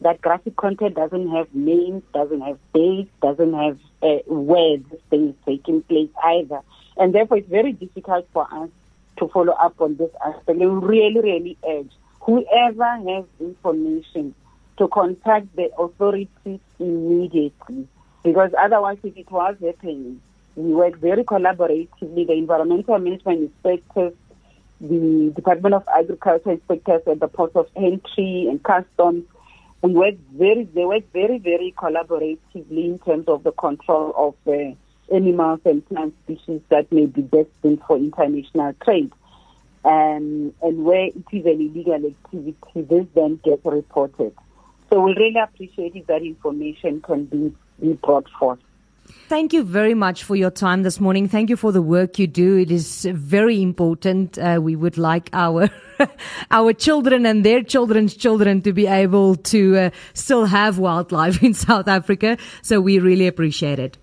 That 0.00 0.20
graphic 0.20 0.56
content 0.56 0.94
doesn't 0.94 1.28
have 1.30 1.52
names, 1.54 2.02
doesn't 2.14 2.40
have 2.40 2.58
dates, 2.72 3.10
doesn't 3.20 3.52
have 3.52 3.78
uh, 4.02 4.18
where 4.26 4.76
this 4.76 5.00
thing 5.10 5.30
is 5.30 5.34
taking 5.44 5.82
place 5.82 6.10
either. 6.24 6.60
And 6.96 7.14
therefore, 7.14 7.38
it's 7.38 7.48
very 7.48 7.72
difficult 7.72 8.28
for 8.32 8.46
us 8.52 8.70
to 9.18 9.28
follow 9.28 9.52
up 9.54 9.80
on 9.80 9.96
this 9.96 10.10
aspect. 10.24 10.58
We 10.58 10.66
really, 10.66 11.20
really 11.20 11.58
urge 11.68 11.90
whoever 12.20 12.84
has 12.84 13.24
information 13.40 14.34
to 14.76 14.86
contact 14.88 15.54
the 15.56 15.70
authorities 15.78 16.60
immediately. 16.78 17.88
Because 18.22 18.50
otherwise, 18.58 18.98
if 19.02 19.16
it 19.16 19.30
was 19.30 19.56
happening, 19.64 20.20
we 20.54 20.74
work 20.74 20.98
very 20.98 21.24
collaboratively, 21.24 22.26
the 22.26 22.32
environmental 22.32 22.98
management 22.98 23.42
inspectors, 23.42 24.12
the 24.80 25.32
Department 25.34 25.74
of 25.74 25.84
Agriculture 25.96 26.50
inspectors 26.52 27.02
at 27.06 27.20
the 27.20 27.28
ports 27.28 27.56
of 27.56 27.68
entry 27.76 28.46
and 28.48 28.62
customs. 28.62 29.24
We 29.82 29.92
work 29.92 30.14
very, 30.32 30.64
they 30.64 30.84
work 30.84 31.04
very, 31.12 31.38
very 31.38 31.72
collaboratively 31.76 32.84
in 32.84 32.98
terms 32.98 33.28
of 33.28 33.44
the 33.44 33.52
control 33.52 34.12
of 34.16 34.34
uh, 34.52 34.74
animals 35.14 35.60
and 35.64 35.88
plant 35.88 36.14
species 36.24 36.60
that 36.68 36.90
may 36.90 37.06
be 37.06 37.22
destined 37.22 37.80
for 37.86 37.96
international 37.96 38.74
trade. 38.84 39.12
Um, 39.84 40.52
and 40.60 40.84
where 40.84 41.06
it 41.06 41.24
is 41.32 41.46
an 41.46 41.60
illegal 41.60 41.94
activity, 41.94 42.56
this 42.74 43.06
then 43.14 43.40
gets 43.44 43.64
reported. 43.64 44.34
So 44.90 45.00
we 45.00 45.14
really 45.14 45.40
appreciate 45.40 45.94
if 45.94 46.06
that 46.08 46.22
information 46.22 47.00
can 47.00 47.26
be, 47.26 47.54
be 47.80 47.92
brought 47.92 48.28
forth. 48.38 48.58
Thank 49.28 49.52
you 49.52 49.62
very 49.62 49.94
much 49.94 50.24
for 50.24 50.36
your 50.36 50.50
time 50.50 50.82
this 50.82 51.00
morning. 51.00 51.28
Thank 51.28 51.50
you 51.50 51.56
for 51.56 51.70
the 51.70 51.82
work 51.82 52.18
you 52.18 52.26
do. 52.26 52.56
It 52.56 52.70
is 52.70 53.04
very 53.04 53.60
important. 53.60 54.38
Uh, 54.38 54.58
we 54.62 54.74
would 54.74 54.96
like 54.96 55.28
our 55.32 55.68
our 56.50 56.72
children 56.72 57.26
and 57.26 57.44
their 57.44 57.62
children's 57.62 58.14
children 58.14 58.62
to 58.62 58.72
be 58.72 58.86
able 58.86 59.36
to 59.36 59.76
uh, 59.76 59.90
still 60.14 60.46
have 60.46 60.78
wildlife 60.78 61.42
in 61.48 61.54
South 61.54 61.88
Africa. 61.88 62.38
So 62.62 62.80
we 62.80 62.98
really 62.98 63.26
appreciate 63.26 63.78
it. 63.78 63.98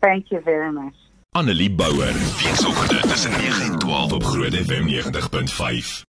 Thank 0.00 0.30
you 0.30 0.40
very 0.40 0.72
much. 0.72 0.94
Annelie 1.34 1.70
Bouwer, 1.70 2.12
weekoggend 2.12 3.08
tussen 3.08 3.30
9 3.30 3.72
en 3.72 3.78
12 3.78 4.12
op 4.12 4.24
Groot 4.24 4.54
FM 4.54 4.86
90.5. 4.88 6.02